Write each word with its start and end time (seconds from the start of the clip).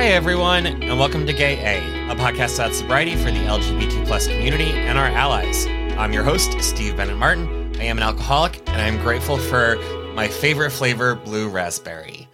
Hi, 0.00 0.06
everyone, 0.06 0.64
and 0.64 0.98
welcome 0.98 1.26
to 1.26 1.32
Gay 1.34 1.58
A, 1.62 2.10
a 2.10 2.16
podcast 2.16 2.54
about 2.54 2.74
sobriety 2.74 3.16
for 3.16 3.30
the 3.30 3.40
LGBT 3.40 4.06
plus 4.06 4.26
community 4.26 4.70
and 4.70 4.96
our 4.96 5.08
allies. 5.08 5.66
I'm 5.98 6.14
your 6.14 6.24
host, 6.24 6.58
Steve 6.62 6.96
Bennett 6.96 7.18
Martin. 7.18 7.76
I 7.78 7.84
am 7.84 7.98
an 7.98 8.02
alcoholic, 8.02 8.66
and 8.70 8.80
I'm 8.80 8.96
grateful 9.02 9.36
for 9.36 9.76
my 10.14 10.26
favorite 10.26 10.70
flavor, 10.70 11.16
blue 11.16 11.50
raspberry. 11.50 12.28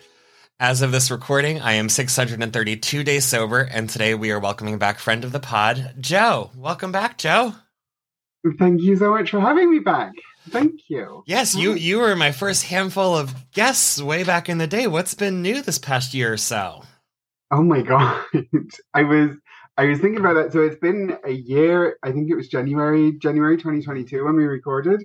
As 0.61 0.81
of 0.81 0.93
this 0.93 1.11
recording, 1.11 1.61
I 1.61 1.73
am 1.73 1.89
632 1.89 3.03
days 3.03 3.25
sober, 3.25 3.63
and 3.63 3.91
today 3.91 4.15
we 4.15 4.31
are 4.31 4.39
welcoming 4.39 4.79
back 4.79 5.01
friend 5.01 5.25
of 5.25 5.33
the 5.33 5.41
pod, 5.41 5.97
Jo. 5.99 6.53
Welcome 6.55 6.93
back, 6.93 7.19
Jo. 7.19 7.53
Thank 8.61 8.81
you 8.81 8.95
so 8.95 9.11
much 9.11 9.31
for 9.31 9.41
having 9.41 9.73
me 9.73 9.81
back. 9.81 10.13
Thank 10.51 10.89
you. 10.89 11.25
Yes, 11.27 11.57
you 11.57 11.75
you 11.75 11.99
were 11.99 12.15
my 12.15 12.31
first 12.31 12.63
handful 12.63 13.17
of 13.17 13.51
guests 13.51 14.01
way 14.01 14.23
back 14.23 14.49
in 14.49 14.59
the 14.59 14.69
day. 14.69 14.87
What's 14.87 15.15
been 15.15 15.43
new 15.43 15.63
this 15.63 15.81
past 15.81 16.15
year 16.15 16.33
or 16.33 16.37
so? 16.37 16.85
Oh 17.51 17.63
my 17.63 17.83
god. 17.83 18.25
I 18.95 19.03
was 19.03 19.31
I 19.77 19.87
was 19.87 19.99
thinking 20.01 20.21
about 20.21 20.35
that. 20.35 20.53
So 20.53 20.63
it's 20.63 20.79
been 20.79 21.17
a 21.25 21.33
year, 21.33 21.99
I 22.03 22.11
think 22.13 22.31
it 22.31 22.35
was 22.35 22.49
January, 22.49 23.13
January 23.19 23.57
2022 23.57 24.25
when 24.25 24.37
we 24.37 24.45
recorded. 24.45 25.05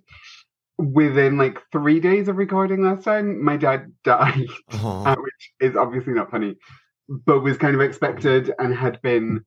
Within 0.78 1.38
like 1.38 1.60
three 1.72 2.00
days 2.00 2.28
of 2.28 2.38
recording 2.38 2.84
last 2.84 3.04
time, 3.04 3.44
my 3.44 3.58
dad 3.58 3.92
died, 4.04 4.48
uh, 4.72 5.16
which 5.16 5.52
is 5.60 5.76
obviously 5.76 6.14
not 6.14 6.32
funny, 6.32 6.56
but 7.26 7.42
was 7.42 7.58
kind 7.58 7.76
of 7.76 7.82
expected 7.82 8.52
and 8.58 8.74
had 8.74 9.00
been 9.02 9.44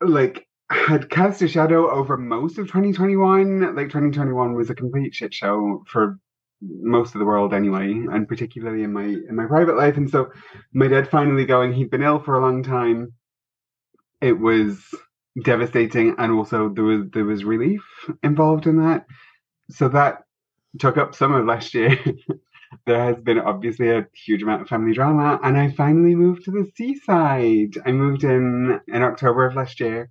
like 0.00 0.46
had 0.70 1.10
cast 1.10 1.42
a 1.42 1.48
shadow 1.48 1.90
over 1.90 2.16
most 2.16 2.58
of 2.58 2.66
2021. 2.66 3.76
Like 3.76 3.88
2021 3.88 4.54
was 4.54 4.70
a 4.70 4.74
complete 4.74 5.14
shit 5.14 5.32
show 5.32 5.84
for 5.86 6.18
most 6.68 7.14
of 7.14 7.18
the 7.18 7.24
world 7.24 7.54
anyway, 7.54 7.90
and 7.90 8.28
particularly 8.28 8.82
in 8.82 8.92
my 8.92 9.04
in 9.04 9.36
my 9.36 9.46
private 9.46 9.76
life. 9.76 9.96
And 9.96 10.10
so 10.10 10.30
my 10.72 10.88
dad 10.88 11.08
finally 11.10 11.44
going, 11.44 11.72
he'd 11.72 11.90
been 11.90 12.02
ill 12.02 12.20
for 12.20 12.36
a 12.36 12.42
long 12.42 12.62
time. 12.62 13.12
It 14.20 14.38
was 14.38 14.78
devastating 15.42 16.14
and 16.18 16.32
also 16.32 16.68
there 16.68 16.84
was 16.84 17.06
there 17.12 17.24
was 17.24 17.44
relief 17.44 17.82
involved 18.22 18.66
in 18.66 18.78
that. 18.78 19.06
So 19.70 19.88
that 19.88 20.22
took 20.78 20.96
up 20.96 21.14
some 21.14 21.32
of 21.32 21.46
last 21.46 21.74
year. 21.74 21.98
there 22.86 23.04
has 23.04 23.22
been 23.22 23.38
obviously 23.38 23.90
a 23.90 24.06
huge 24.14 24.42
amount 24.42 24.62
of 24.62 24.68
family 24.68 24.94
drama 24.94 25.38
and 25.42 25.56
I 25.56 25.70
finally 25.72 26.14
moved 26.14 26.44
to 26.44 26.50
the 26.50 26.70
seaside. 26.76 27.74
I 27.84 27.92
moved 27.92 28.24
in 28.24 28.80
in 28.88 29.02
October 29.02 29.46
of 29.46 29.56
last 29.56 29.80
year. 29.80 30.10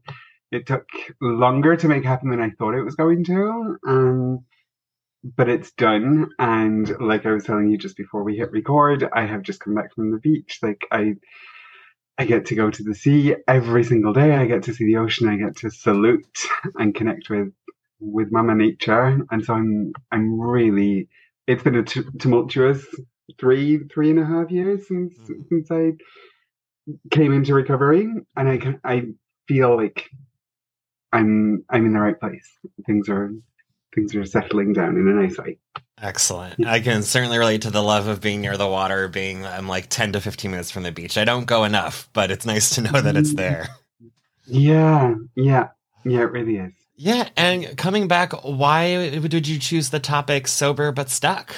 It 0.51 0.67
took 0.67 0.87
longer 1.19 1.75
to 1.75 1.87
make 1.87 2.03
happen 2.03 2.29
than 2.29 2.41
I 2.41 2.51
thought 2.51 2.75
it 2.75 2.83
was 2.83 2.95
going 2.95 3.23
to. 3.25 3.77
Um, 3.87 4.45
but 5.23 5.49
it's 5.49 5.71
done. 5.71 6.29
And 6.37 6.89
like 6.99 7.25
I 7.25 7.31
was 7.31 7.45
telling 7.45 7.69
you 7.69 7.77
just 7.77 7.97
before 7.97 8.23
we 8.23 8.37
hit 8.37 8.51
record, 8.51 9.07
I 9.13 9.25
have 9.25 9.41
just 9.41 9.59
come 9.59 9.75
back 9.75 9.93
from 9.93 10.11
the 10.11 10.19
beach. 10.19 10.59
Like 10.61 10.85
I, 10.91 11.15
I 12.17 12.25
get 12.25 12.47
to 12.47 12.55
go 12.55 12.69
to 12.69 12.83
the 12.83 12.93
sea 12.93 13.35
every 13.47 13.83
single 13.83 14.13
day. 14.13 14.35
I 14.35 14.45
get 14.45 14.63
to 14.63 14.73
see 14.73 14.85
the 14.85 14.97
ocean. 14.97 15.29
I 15.29 15.37
get 15.37 15.57
to 15.57 15.69
salute 15.69 16.47
and 16.75 16.93
connect 16.93 17.29
with 17.29 17.53
with 17.99 18.31
Mama 18.31 18.55
Nature. 18.55 19.25
And 19.31 19.43
so 19.43 19.53
I'm 19.53 19.93
I'm 20.11 20.39
really. 20.39 21.07
It's 21.47 21.63
been 21.63 21.75
a 21.75 21.83
t- 21.83 22.01
tumultuous 22.19 22.85
three 23.39 23.79
three 23.93 24.09
and 24.09 24.19
a 24.19 24.25
half 24.25 24.51
years 24.51 24.87
since 24.87 25.17
mm-hmm. 25.17 25.41
since 25.49 25.71
I 25.71 25.93
came 27.11 27.33
into 27.33 27.53
recovery, 27.53 28.07
and 28.35 28.49
I 28.49 28.79
I 28.83 29.03
feel 29.47 29.75
like 29.75 30.09
I'm 31.11 31.63
I'm 31.69 31.85
in 31.85 31.93
the 31.93 31.99
right 31.99 32.19
place. 32.19 32.49
Things 32.85 33.09
are 33.09 33.31
things 33.93 34.15
are 34.15 34.25
settling 34.25 34.73
down 34.73 34.97
in 34.97 35.07
a 35.07 35.13
nice 35.13 35.37
way. 35.37 35.57
Excellent. 36.01 36.65
I 36.65 36.81
can 36.81 37.03
certainly 37.03 37.37
relate 37.37 37.61
to 37.61 37.71
the 37.71 37.81
love 37.81 38.07
of 38.07 38.19
being 38.19 38.41
near 38.41 38.57
the 38.57 38.67
water, 38.67 39.07
being 39.07 39.45
I'm 39.45 39.67
like 39.67 39.87
10 39.89 40.13
to 40.13 40.21
15 40.21 40.51
minutes 40.51 40.71
from 40.71 40.83
the 40.83 40.91
beach. 40.91 41.17
I 41.17 41.23
don't 41.23 41.45
go 41.45 41.63
enough, 41.63 42.09
but 42.13 42.29
it's 42.29 42.45
nice 42.45 42.75
to 42.75 42.81
know 42.81 42.99
that 42.99 43.15
it's 43.15 43.33
mm. 43.33 43.37
there. 43.37 43.69
Yeah, 44.45 45.15
yeah, 45.35 45.69
yeah, 46.03 46.19
it 46.19 46.31
really 46.31 46.57
is. 46.57 46.73
Yeah, 46.95 47.29
and 47.37 47.77
coming 47.77 48.07
back, 48.07 48.33
why 48.43 49.17
did 49.19 49.47
you 49.47 49.59
choose 49.59 49.89
the 49.89 49.99
topic 49.99 50.47
sober 50.47 50.91
but 50.91 51.09
stuck? 51.09 51.55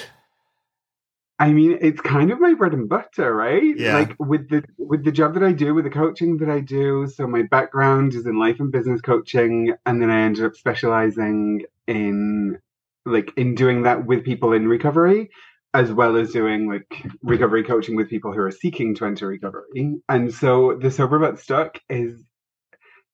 I 1.37 1.51
mean, 1.51 1.77
it's 1.81 1.99
kind 1.99 2.31
of 2.31 2.39
my 2.39 2.53
bread 2.53 2.73
and 2.73 2.87
butter, 2.87 3.33
right? 3.35 3.77
Yeah. 3.77 3.97
Like 3.97 4.15
with 4.19 4.49
the 4.49 4.63
with 4.77 5.03
the 5.03 5.11
job 5.11 5.33
that 5.33 5.43
I 5.43 5.51
do, 5.51 5.73
with 5.73 5.83
the 5.83 5.91
coaching 5.91 6.37
that 6.37 6.49
I 6.49 6.61
do. 6.61 7.07
So 7.07 7.27
my 7.27 7.43
background 7.43 8.13
is 8.13 8.25
in 8.25 8.39
life 8.39 8.59
and 8.59 8.71
business 8.71 9.01
coaching, 9.01 9.73
and 9.85 10.01
then 10.01 10.09
I 10.09 10.21
ended 10.21 10.45
up 10.45 10.55
specializing 10.55 11.63
in 11.87 12.59
like 13.05 13.33
in 13.35 13.53
doing 13.53 13.83
that 13.83 14.05
with 14.05 14.23
people 14.23 14.53
in 14.53 14.67
recovery, 14.67 15.29
as 15.73 15.91
well 15.91 16.15
as 16.15 16.31
doing 16.31 16.69
like 16.69 17.05
recovery 17.21 17.63
coaching 17.63 17.97
with 17.97 18.09
people 18.09 18.31
who 18.31 18.39
are 18.39 18.51
seeking 18.51 18.95
to 18.95 19.05
enter 19.05 19.27
recovery. 19.27 19.97
And 20.07 20.33
so 20.33 20.77
the 20.81 20.89
sober 20.89 21.19
but 21.19 21.39
stuck 21.39 21.79
is 21.89 22.23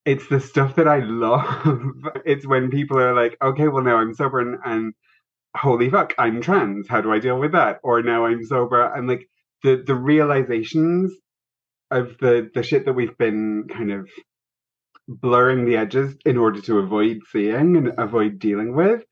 it's 0.06 0.28
the 0.28 0.40
stuff 0.40 0.76
that 0.76 0.88
I 0.88 1.00
love. 1.03 1.94
it's 2.24 2.46
when 2.46 2.70
people 2.70 3.00
are 3.00 3.16
like, 3.16 3.36
okay, 3.42 3.68
well 3.68 3.84
now 3.84 3.98
I'm 3.98 4.14
sober 4.14 4.40
and, 4.40 4.59
and 4.64 4.94
holy 5.56 5.90
fuck, 5.90 6.14
I'm 6.18 6.42
trans. 6.42 6.88
How 6.88 7.02
do 7.02 7.12
I 7.12 7.20
deal 7.20 7.40
with 7.40 7.54
that? 7.54 7.80
Or 7.84 8.02
now 8.02 8.26
I'm 8.26 8.44
sober. 8.46 8.94
And 8.94 9.08
like 9.08 9.28
the 9.64 9.84
the 9.86 9.96
realizations 9.96 11.14
of 11.90 12.18
the 12.20 12.50
the 12.54 12.64
shit 12.64 12.86
that 12.86 12.94
we've 12.94 13.18
been 13.18 13.68
kind 13.70 13.92
of 13.92 14.10
blurring 15.08 15.66
the 15.66 15.78
edges 15.78 16.16
in 16.26 16.38
order 16.38 16.62
to 16.62 16.80
avoid 16.80 17.20
seeing 17.32 17.76
and 17.76 17.92
avoid 17.98 18.40
dealing 18.40 18.76
with. 18.76 19.04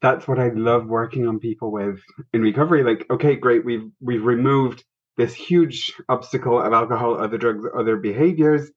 That's 0.00 0.28
what 0.28 0.38
I 0.38 0.50
love 0.50 0.86
working 0.86 1.26
on 1.26 1.40
people 1.40 1.72
with 1.72 2.00
in 2.32 2.42
recovery. 2.42 2.84
Like, 2.84 3.06
okay, 3.10 3.34
great, 3.36 3.64
we've 3.64 3.90
we've 4.00 4.24
removed 4.24 4.84
this 5.16 5.34
huge 5.34 5.92
obstacle 6.08 6.60
of 6.60 6.72
alcohol, 6.72 7.18
other 7.18 7.38
drugs, 7.38 7.64
other 7.76 7.96
behaviors. 7.96 8.70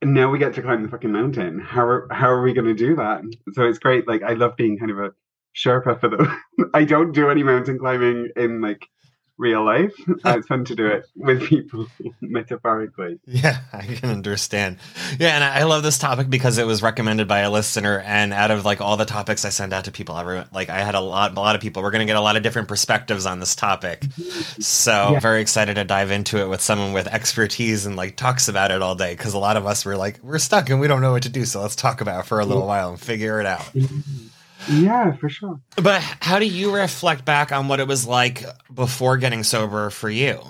And 0.00 0.14
now 0.14 0.30
we 0.30 0.38
get 0.38 0.54
to 0.54 0.62
climb 0.62 0.82
the 0.82 0.88
fucking 0.88 1.12
mountain. 1.12 1.60
How 1.60 1.84
are 1.84 2.08
how 2.10 2.30
are 2.30 2.42
we 2.42 2.54
going 2.54 2.66
to 2.66 2.74
do 2.74 2.96
that? 2.96 3.22
So 3.52 3.64
it's 3.66 3.78
great. 3.78 4.08
Like 4.08 4.22
I 4.22 4.34
love 4.34 4.56
being 4.56 4.78
kind 4.78 4.90
of 4.90 4.98
a 4.98 5.10
Sherpa 5.58 6.00
for 6.00 6.08
them. 6.08 6.42
I 6.74 6.84
don't 6.84 7.12
do 7.12 7.30
any 7.30 7.42
mountain 7.42 7.78
climbing 7.78 8.30
in 8.36 8.60
like 8.60 8.88
real 9.38 9.64
life. 9.64 9.94
it's 10.08 10.46
fun 10.48 10.64
to 10.64 10.74
do 10.74 10.86
it 10.86 11.06
with 11.16 11.42
people 11.44 11.86
metaphorically. 12.20 13.18
Yeah, 13.26 13.60
I 13.72 13.86
can 13.86 14.10
understand. 14.10 14.78
Yeah, 15.18 15.34
and 15.34 15.44
I 15.44 15.62
love 15.62 15.82
this 15.82 15.98
topic 15.98 16.28
because 16.28 16.58
it 16.58 16.66
was 16.66 16.82
recommended 16.82 17.28
by 17.28 17.40
a 17.40 17.50
listener. 17.50 18.00
And 18.00 18.32
out 18.32 18.50
of 18.50 18.64
like 18.64 18.80
all 18.80 18.96
the 18.96 19.04
topics 19.04 19.44
I 19.44 19.48
send 19.50 19.72
out 19.72 19.84
to 19.84 19.92
people, 19.92 20.18
everyone 20.18 20.48
like 20.52 20.68
I 20.68 20.80
had 20.80 20.94
a 20.94 21.00
lot, 21.00 21.36
a 21.36 21.40
lot 21.40 21.54
of 21.54 21.62
people. 21.62 21.82
We're 21.82 21.92
going 21.92 22.06
to 22.06 22.10
get 22.10 22.16
a 22.16 22.20
lot 22.20 22.36
of 22.36 22.42
different 22.42 22.68
perspectives 22.68 23.24
on 23.24 23.40
this 23.40 23.54
topic. 23.54 24.04
So 24.58 25.12
yeah. 25.12 25.20
very 25.20 25.40
excited 25.40 25.74
to 25.74 25.84
dive 25.84 26.10
into 26.10 26.38
it 26.38 26.48
with 26.48 26.60
someone 26.60 26.92
with 26.92 27.06
expertise 27.06 27.86
and 27.86 27.96
like 27.96 28.16
talks 28.16 28.48
about 28.48 28.70
it 28.70 28.82
all 28.82 28.96
day. 28.96 29.12
Because 29.12 29.34
a 29.34 29.38
lot 29.38 29.56
of 29.56 29.66
us 29.66 29.84
were 29.84 29.96
like, 29.96 30.18
we're 30.22 30.38
stuck 30.38 30.68
and 30.68 30.80
we 30.80 30.88
don't 30.88 31.00
know 31.00 31.12
what 31.12 31.22
to 31.22 31.30
do. 31.30 31.44
So 31.44 31.62
let's 31.62 31.76
talk 31.76 32.00
about 32.00 32.24
it 32.24 32.28
for 32.28 32.40
a 32.40 32.44
little 32.44 32.66
while 32.66 32.90
and 32.90 33.00
figure 33.00 33.40
it 33.40 33.46
out. 33.46 33.60
Mm-hmm. 33.60 34.27
Yeah, 34.70 35.12
for 35.16 35.28
sure. 35.28 35.60
But 35.76 36.02
how 36.20 36.38
do 36.38 36.46
you 36.46 36.74
reflect 36.74 37.24
back 37.24 37.52
on 37.52 37.68
what 37.68 37.80
it 37.80 37.88
was 37.88 38.06
like 38.06 38.44
before 38.72 39.16
getting 39.16 39.42
sober 39.42 39.90
for 39.90 40.10
you? 40.10 40.40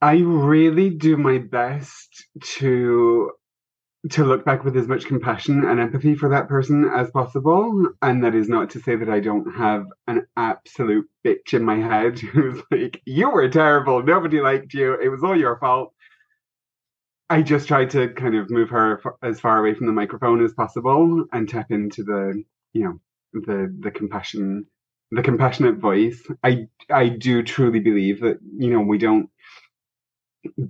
I 0.00 0.18
really 0.18 0.90
do 0.90 1.16
my 1.16 1.38
best 1.38 2.26
to 2.56 3.30
to 4.10 4.24
look 4.24 4.44
back 4.44 4.64
with 4.64 4.76
as 4.76 4.88
much 4.88 5.06
compassion 5.06 5.64
and 5.64 5.78
empathy 5.78 6.16
for 6.16 6.28
that 6.30 6.48
person 6.48 6.90
as 6.92 7.08
possible. 7.12 7.88
And 8.02 8.24
that 8.24 8.34
is 8.34 8.48
not 8.48 8.70
to 8.70 8.80
say 8.80 8.96
that 8.96 9.08
I 9.08 9.20
don't 9.20 9.54
have 9.54 9.86
an 10.08 10.26
absolute 10.36 11.08
bitch 11.24 11.54
in 11.54 11.64
my 11.64 11.76
head 11.76 12.18
who's 12.18 12.60
like, 12.70 13.00
You 13.06 13.30
were 13.30 13.48
terrible, 13.48 14.02
nobody 14.02 14.40
liked 14.40 14.74
you, 14.74 14.94
it 15.00 15.08
was 15.08 15.22
all 15.22 15.38
your 15.38 15.56
fault. 15.58 15.94
I 17.30 17.42
just 17.42 17.68
tried 17.68 17.90
to 17.90 18.08
kind 18.08 18.34
of 18.34 18.50
move 18.50 18.70
her 18.70 19.00
f- 19.04 19.12
as 19.22 19.40
far 19.40 19.58
away 19.58 19.74
from 19.74 19.86
the 19.86 19.92
microphone 19.92 20.44
as 20.44 20.52
possible 20.52 21.24
and 21.32 21.48
tap 21.48 21.70
into 21.70 22.02
the, 22.02 22.42
you 22.72 22.84
know, 22.84 23.00
the 23.32 23.74
the 23.80 23.90
compassion, 23.90 24.66
the 25.10 25.22
compassionate 25.22 25.78
voice. 25.78 26.20
I 26.42 26.66
I 26.90 27.08
do 27.08 27.42
truly 27.42 27.80
believe 27.80 28.20
that 28.20 28.38
you 28.58 28.70
know 28.70 28.80
we 28.80 28.98
don't 28.98 29.28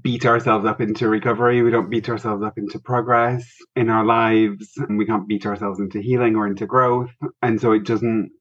beat 0.02 0.26
ourselves 0.26 0.66
up 0.66 0.80
into 0.80 1.08
recovery. 1.08 1.62
We 1.62 1.70
don't 1.70 1.90
beat 1.90 2.08
ourselves 2.08 2.42
up 2.44 2.58
into 2.58 2.78
progress 2.78 3.44
in 3.74 3.88
our 3.90 4.04
lives. 4.04 4.72
And 4.76 4.98
we 4.98 5.06
can't 5.06 5.28
beat 5.28 5.46
ourselves 5.46 5.80
into 5.80 6.00
healing 6.00 6.36
or 6.36 6.46
into 6.46 6.66
growth. 6.66 7.10
And 7.40 7.60
so 7.60 7.72
it 7.72 7.84
doesn't 7.84 8.32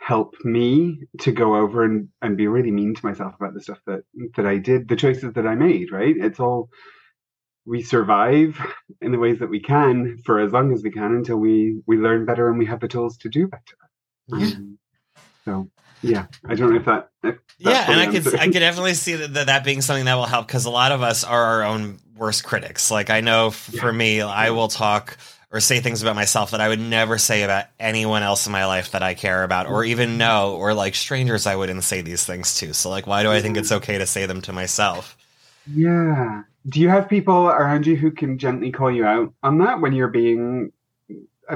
help 0.00 0.34
me 0.44 0.98
to 1.20 1.30
go 1.30 1.54
over 1.56 1.84
and, 1.84 2.08
and 2.20 2.36
be 2.36 2.48
really 2.48 2.72
mean 2.72 2.94
to 2.94 3.06
myself 3.06 3.34
about 3.38 3.54
the 3.54 3.62
stuff 3.62 3.78
that, 3.86 4.02
that 4.36 4.46
I 4.46 4.58
did, 4.58 4.88
the 4.88 4.96
choices 4.96 5.32
that 5.34 5.46
I 5.46 5.54
made, 5.54 5.92
right? 5.92 6.14
It's 6.16 6.40
all 6.40 6.70
we 7.64 7.82
survive 7.82 8.58
in 9.00 9.12
the 9.12 9.18
ways 9.18 9.38
that 9.38 9.48
we 9.48 9.60
can 9.60 10.18
for 10.24 10.40
as 10.40 10.52
long 10.52 10.72
as 10.72 10.82
we 10.82 10.90
can 10.90 11.14
until 11.14 11.36
we 11.36 11.80
we 11.86 11.96
learn 11.96 12.24
better 12.24 12.48
and 12.48 12.58
we 12.58 12.66
have 12.66 12.80
the 12.80 12.88
tools 12.88 13.16
to 13.18 13.28
do 13.28 13.48
better. 13.48 13.62
Yeah. 14.28 14.46
Um, 14.46 14.78
so 15.44 15.70
yeah, 16.02 16.26
I 16.44 16.54
don't 16.54 16.70
know 16.70 16.76
if 16.76 16.84
that. 16.86 17.10
If 17.22 17.38
yeah, 17.58 17.90
and 17.90 18.00
I 18.00 18.06
could 18.06 18.34
I 18.34 18.46
could 18.46 18.54
definitely 18.54 18.94
see 18.94 19.14
that, 19.14 19.34
that, 19.34 19.46
that 19.46 19.64
being 19.64 19.80
something 19.80 20.04
that 20.06 20.14
will 20.14 20.24
help 20.24 20.46
because 20.46 20.64
a 20.64 20.70
lot 20.70 20.92
of 20.92 21.02
us 21.02 21.22
are 21.22 21.44
our 21.44 21.62
own 21.62 21.98
worst 22.16 22.44
critics. 22.44 22.90
Like 22.90 23.10
I 23.10 23.20
know 23.20 23.48
f- 23.48 23.70
yeah. 23.72 23.80
for 23.80 23.92
me, 23.92 24.20
I 24.20 24.50
will 24.50 24.68
talk 24.68 25.16
or 25.52 25.60
say 25.60 25.80
things 25.80 26.02
about 26.02 26.16
myself 26.16 26.50
that 26.52 26.60
I 26.60 26.68
would 26.68 26.80
never 26.80 27.18
say 27.18 27.42
about 27.42 27.66
anyone 27.78 28.22
else 28.22 28.46
in 28.46 28.52
my 28.52 28.66
life 28.66 28.92
that 28.92 29.02
I 29.02 29.14
care 29.14 29.44
about 29.44 29.66
or 29.66 29.84
even 29.84 30.16
know 30.18 30.56
or 30.56 30.72
like 30.74 30.94
strangers 30.94 31.46
I 31.46 31.56
wouldn't 31.56 31.84
say 31.84 32.00
these 32.00 32.24
things 32.24 32.56
to. 32.56 32.74
So 32.74 32.90
like 32.90 33.06
why 33.06 33.22
do 33.22 33.30
I 33.30 33.40
think 33.40 33.56
it's 33.56 33.70
okay 33.70 33.98
to 33.98 34.06
say 34.06 34.26
them 34.26 34.40
to 34.42 34.52
myself? 34.52 35.16
Yeah. 35.66 36.42
Do 36.66 36.80
you 36.80 36.88
have 36.88 37.08
people 37.08 37.48
around 37.48 37.86
you 37.86 37.96
who 37.96 38.10
can 38.10 38.38
gently 38.38 38.70
call 38.70 38.90
you 38.90 39.04
out 39.04 39.32
on 39.42 39.58
that 39.58 39.80
when 39.80 39.92
you're 39.92 40.08
being 40.08 40.72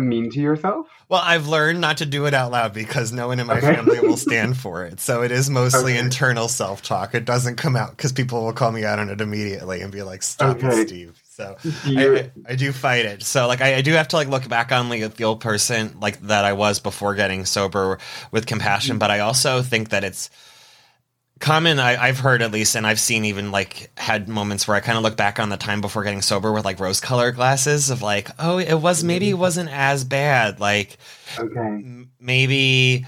mean 0.00 0.30
to 0.30 0.40
yourself? 0.40 0.86
Well, 1.08 1.22
I've 1.24 1.46
learned 1.46 1.80
not 1.80 1.98
to 1.98 2.06
do 2.06 2.26
it 2.26 2.34
out 2.34 2.50
loud 2.50 2.72
because 2.72 3.12
no 3.12 3.28
one 3.28 3.38
in 3.38 3.46
my 3.46 3.58
okay. 3.58 3.76
family 3.76 4.00
will 4.00 4.16
stand 4.16 4.56
for 4.58 4.84
it. 4.84 5.00
So 5.00 5.22
it 5.22 5.30
is 5.30 5.48
mostly 5.48 5.92
okay. 5.92 6.00
internal 6.00 6.48
self 6.48 6.82
talk. 6.82 7.14
It 7.14 7.24
doesn't 7.24 7.56
come 7.56 7.76
out 7.76 7.90
because 7.90 8.12
people 8.12 8.44
will 8.44 8.52
call 8.52 8.72
me 8.72 8.84
out 8.84 8.98
on 8.98 9.08
it 9.08 9.20
immediately 9.20 9.80
and 9.80 9.92
be 9.92 10.02
like, 10.02 10.22
"Stop 10.22 10.58
okay. 10.58 10.68
it, 10.68 10.88
Steve." 10.88 11.22
So 11.28 11.56
I, 11.84 12.30
I, 12.48 12.54
do 12.54 12.72
fight 12.72 13.04
it. 13.04 13.22
So 13.22 13.46
like 13.46 13.60
I, 13.60 13.76
I, 13.76 13.82
do 13.82 13.92
have 13.92 14.08
to 14.08 14.16
like 14.16 14.28
look 14.28 14.48
back 14.48 14.72
on 14.72 14.88
like 14.88 15.16
the 15.16 15.24
old 15.24 15.42
person 15.42 15.94
like 16.00 16.18
that 16.22 16.46
I 16.46 16.54
was 16.54 16.80
before 16.80 17.14
getting 17.14 17.44
sober 17.44 17.98
with 18.30 18.46
compassion. 18.46 18.94
Mm-hmm. 18.94 19.00
But 19.00 19.10
I 19.10 19.18
also 19.18 19.60
think 19.60 19.90
that 19.90 20.02
it's 20.02 20.30
common 21.38 21.78
I, 21.78 22.06
have 22.06 22.18
heard 22.18 22.40
at 22.40 22.50
least 22.50 22.76
and 22.76 22.86
i've 22.86 23.00
seen 23.00 23.24
even 23.26 23.50
like 23.50 23.90
had 23.98 24.28
moments 24.28 24.66
where 24.66 24.76
i 24.76 24.80
kind 24.80 24.96
of 24.96 25.04
look 25.04 25.16
back 25.16 25.38
on 25.38 25.50
the 25.50 25.56
time 25.56 25.80
before 25.80 26.02
getting 26.02 26.22
sober 26.22 26.52
with 26.52 26.64
like 26.64 26.80
rose 26.80 27.00
colored 27.00 27.34
glasses 27.34 27.90
of 27.90 28.00
like 28.00 28.30
oh 28.38 28.58
it 28.58 28.76
was 28.76 29.04
maybe 29.04 29.28
it 29.28 29.34
wasn't 29.34 29.70
as 29.70 30.02
bad 30.04 30.60
like 30.60 30.96
okay. 31.38 31.60
m- 31.60 32.10
maybe 32.18 33.04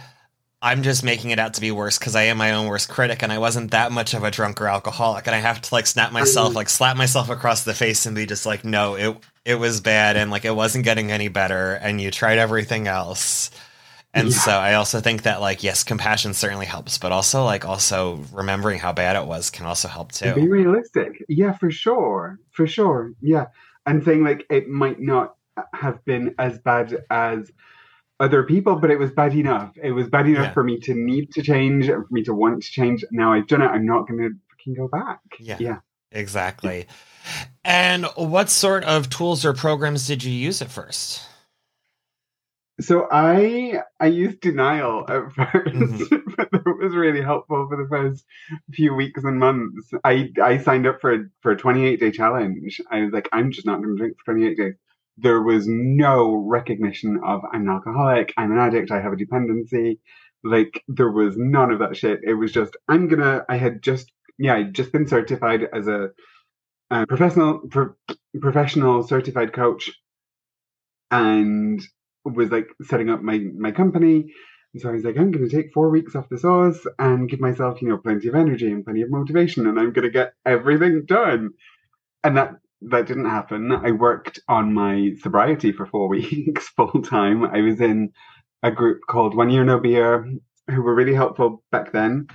i'm 0.61 0.83
just 0.83 1.05
making 1.05 1.31
it 1.31 1.39
out 1.39 1.55
to 1.55 1.61
be 1.63 1.71
worse 1.71 1.99
because 1.99 2.15
i 2.15 2.25
am 2.25 2.37
my 2.37 2.53
own 2.53 2.67
worst 2.67 2.91
critic 2.91 3.23
and 3.23 3.33
i 3.33 3.39
wasn't 3.39 3.71
that 3.71 3.93
much 3.93 4.13
of 4.13 4.25
a 4.25 4.31
drunk 4.31 4.61
or 4.61 4.69
alcoholic 4.69 5.27
and 5.27 5.35
i 5.35 5.39
have 5.39 5.63
to 5.63 5.75
like 5.75 5.87
snap 5.87 6.13
myself 6.13 6.53
mm. 6.53 6.57
like 6.57 6.69
slap 6.69 6.99
myself 6.99 7.31
across 7.31 7.65
the 7.65 7.75
face 7.75 8.05
and 8.05 8.15
be 8.15 8.27
just 8.27 8.45
like 8.45 8.63
no 8.63 8.95
it 8.95 9.17
it 9.47 9.55
was 9.55 9.81
bad 9.81 10.19
and 10.19 10.31
like 10.31 10.45
it 10.45 10.55
wasn't 10.55 10.85
getting 10.85 11.11
any 11.11 11.29
better 11.29 11.75
and 11.75 11.99
you 11.99 12.11
tried 12.11 12.37
everything 12.37 12.89
else 12.89 13.51
and 14.15 14.29
yeah. 14.29 14.39
so 14.39 14.53
I 14.53 14.75
also 14.75 15.01
think 15.01 15.23
that 15.23 15.41
like 15.41 15.63
yes, 15.63 15.85
compassion 15.85 16.35
certainly 16.35 16.67
helps, 16.67 16.99
but 16.99 17.13
also 17.13 17.45
like 17.45 17.65
also 17.65 18.25
remembering 18.33 18.79
how 18.79 18.93
bad 18.93 19.17
it 19.17 19.27
was 19.27 19.51
can 19.51 19.67
also 19.67 19.89
help 19.89 20.13
too. 20.13 20.35
Be 20.35 20.49
realistic. 20.49 21.25
Yeah, 21.29 21.53
for 21.53 21.71
sure. 21.71 22.39
For 22.51 22.67
sure. 22.67 23.13
Yeah. 23.21 23.47
And 23.85 24.03
saying 24.05 24.25
like 24.25 24.47
it 24.51 24.69
might 24.69 25.01
not 25.01 25.35
have 25.75 26.05
been 26.05 26.35
as 26.39 26.59
bad 26.59 27.05
as 27.11 27.51
other 28.21 28.43
people, 28.45 28.77
but 28.77 28.91
it 28.91 28.99
was 28.99 29.13
bad 29.13 29.35
enough. 29.35 29.73
It 29.81 29.93
was 29.93 30.09
bad 30.09 30.27
enough 30.27 30.47
yeah. 30.47 30.53
for 30.53 30.65
me 30.65 30.81
to 30.81 30.95
need 30.95 31.33
to 31.33 31.43
change 31.43 31.89
and 31.89 32.07
for 32.07 32.13
me 32.13 32.23
to 32.25 32.35
want 32.35 32.63
to 32.63 32.71
change. 32.71 33.05
Now 33.11 33.33
I've 33.35 33.47
done 33.47 33.63
it. 33.63 33.67
I'm 33.67 33.87
not 33.87 34.09
going 34.09 34.21
to 34.21 34.31
fucking 34.51 34.75
go 34.75 34.89
back. 34.89 35.21
Yeah. 35.39 35.57
Yeah. 35.61 35.79
Exactly. 36.11 36.87
And 37.65 38.07
what 38.17 38.49
sort 38.49 38.85
of 38.85 39.11
tools 39.11 39.45
or 39.45 39.53
programs 39.53 40.07
did 40.07 40.25
you 40.25 40.33
use 40.33 40.63
at 40.63 40.71
first? 40.71 41.28
So 42.81 43.09
I 43.11 43.81
I 43.99 44.07
used 44.07 44.41
denial 44.41 45.05
at 45.09 45.23
1st 45.37 45.75
mm-hmm. 45.75 46.17
but 46.37 46.51
that 46.53 46.79
was 46.81 46.95
really 46.95 47.23
helpful 47.23 47.67
for 47.69 47.77
the 47.77 47.89
first 47.89 48.25
few 48.73 48.95
weeks 48.95 49.25
and 49.25 49.39
months. 49.39 49.91
I 50.05 50.31
I 50.43 50.59
signed 50.59 50.87
up 50.87 51.01
for 51.01 51.13
a, 51.13 51.19
for 51.41 51.53
a 51.53 51.57
28 51.57 51.99
day 51.99 52.11
challenge. 52.13 52.81
I 52.91 53.01
was 53.01 53.13
like, 53.13 53.29
I'm 53.33 53.51
just 53.51 53.67
not 53.67 53.83
going 53.83 53.97
to 53.97 53.99
drink 53.99 54.17
for 54.19 54.33
28 54.33 54.57
days. 54.57 54.75
There 55.17 55.43
was 55.43 55.67
no 55.67 56.37
recognition 56.37 57.21
of 57.25 57.41
I'm 57.53 57.63
an 57.63 57.69
alcoholic, 57.69 58.33
I'm 58.37 58.53
an 58.53 58.59
addict, 58.59 58.93
I 58.93 59.01
have 59.01 59.13
a 59.13 59.17
dependency. 59.17 59.99
Like 60.45 60.85
there 60.87 61.11
was 61.11 61.35
none 61.37 61.73
of 61.73 61.81
that 61.81 61.97
shit. 61.97 62.21
It 62.23 62.35
was 62.35 62.53
just 62.53 62.77
I'm 62.87 63.09
gonna. 63.09 63.45
I 63.49 63.57
had 63.57 63.83
just 63.83 64.13
yeah, 64.39 64.55
I'd 64.55 64.75
just 64.75 64.93
been 64.93 65.09
certified 65.09 65.67
as 65.73 65.89
a, 65.89 66.11
a 66.91 67.07
professional 67.09 67.59
pro, 67.69 67.95
professional 68.41 69.03
certified 69.03 69.53
coach, 69.53 69.91
and 71.11 71.83
was 72.25 72.51
like 72.51 72.69
setting 72.83 73.11
up 73.11 73.23
my 73.23 73.41
my 73.57 73.71
company. 73.71 74.27
And 74.75 74.83
so 74.83 74.91
I 74.91 74.93
was 74.93 75.05
like, 75.05 75.17
I'm 75.17 75.31
going 75.31 75.49
to 75.49 75.55
take 75.55 75.73
four 75.73 75.89
weeks 75.89 76.15
off 76.15 76.29
the 76.29 76.39
sauce 76.39 76.87
and 76.99 77.29
give 77.29 77.41
myself, 77.41 77.81
you 77.81 77.89
know, 77.89 77.97
plenty 77.97 78.29
of 78.29 78.35
energy 78.35 78.71
and 78.71 78.85
plenty 78.85 79.01
of 79.03 79.11
motivation, 79.11 79.67
and 79.67 79.79
I'm 79.79 79.93
going 79.93 80.05
to 80.05 80.11
get 80.11 80.35
everything 80.45 81.05
done. 81.07 81.51
And 82.23 82.37
that 82.37 82.53
that 82.83 83.07
didn't 83.07 83.31
happen. 83.31 83.73
I 83.73 83.91
worked 83.93 84.41
on 84.49 84.73
my 84.73 85.13
sobriety 85.21 85.73
for 85.73 85.87
four 85.87 86.09
weeks 86.17 86.69
full 86.69 87.03
time. 87.03 87.45
I 87.45 87.61
was 87.61 87.81
in 87.81 88.13
a 88.63 88.71
group 88.71 89.01
called 89.09 89.37
One 89.37 89.51
Year 89.51 89.65
No 89.65 89.81
Beer, 89.81 90.29
who 90.69 90.83
were 90.83 90.95
really 90.95 91.15
helpful 91.15 91.63
back 91.71 91.93
then. 91.93 92.29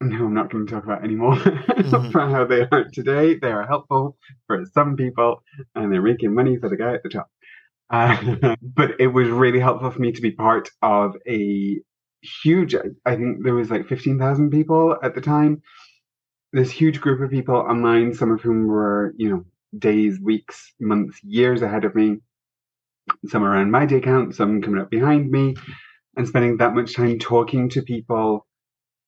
No, 0.00 0.26
I'm 0.26 0.34
not 0.34 0.50
going 0.50 0.66
to 0.66 0.72
talk 0.72 0.84
about 0.84 1.04
anymore 1.04 1.34
mm-hmm. 1.36 2.10
for 2.10 2.20
how 2.28 2.44
they 2.44 2.66
are 2.70 2.84
today. 2.92 3.38
They 3.38 3.52
are 3.52 3.66
helpful 3.66 4.16
for 4.46 4.64
some 4.74 4.96
people, 4.96 5.42
and 5.74 5.92
they're 5.92 6.02
making 6.02 6.34
money 6.34 6.58
for 6.58 6.68
the 6.68 6.76
guy 6.76 6.94
at 6.94 7.02
the 7.02 7.08
top. 7.08 7.30
Uh, 7.90 8.56
but 8.62 9.00
it 9.00 9.08
was 9.08 9.28
really 9.28 9.60
helpful 9.60 9.90
for 9.90 10.00
me 10.00 10.12
to 10.12 10.22
be 10.22 10.30
part 10.30 10.70
of 10.82 11.16
a 11.28 11.80
huge, 12.42 12.74
I 13.04 13.16
think 13.16 13.44
there 13.44 13.54
was 13.54 13.70
like 13.70 13.86
15,000 13.88 14.50
people 14.50 14.96
at 15.02 15.14
the 15.14 15.20
time. 15.20 15.62
This 16.52 16.70
huge 16.70 17.00
group 17.00 17.20
of 17.20 17.30
people 17.30 17.56
online, 17.56 18.14
some 18.14 18.30
of 18.30 18.40
whom 18.40 18.66
were, 18.66 19.12
you 19.16 19.28
know, 19.28 19.44
days, 19.78 20.20
weeks, 20.20 20.72
months, 20.80 21.18
years 21.22 21.62
ahead 21.62 21.84
of 21.84 21.94
me. 21.94 22.18
Some 23.26 23.44
around 23.44 23.70
my 23.70 23.84
day 23.86 24.00
count, 24.00 24.34
some 24.34 24.62
coming 24.62 24.80
up 24.80 24.90
behind 24.90 25.30
me, 25.30 25.56
and 26.16 26.26
spending 26.26 26.56
that 26.58 26.74
much 26.74 26.94
time 26.94 27.18
talking 27.18 27.68
to 27.70 27.82
people 27.82 28.46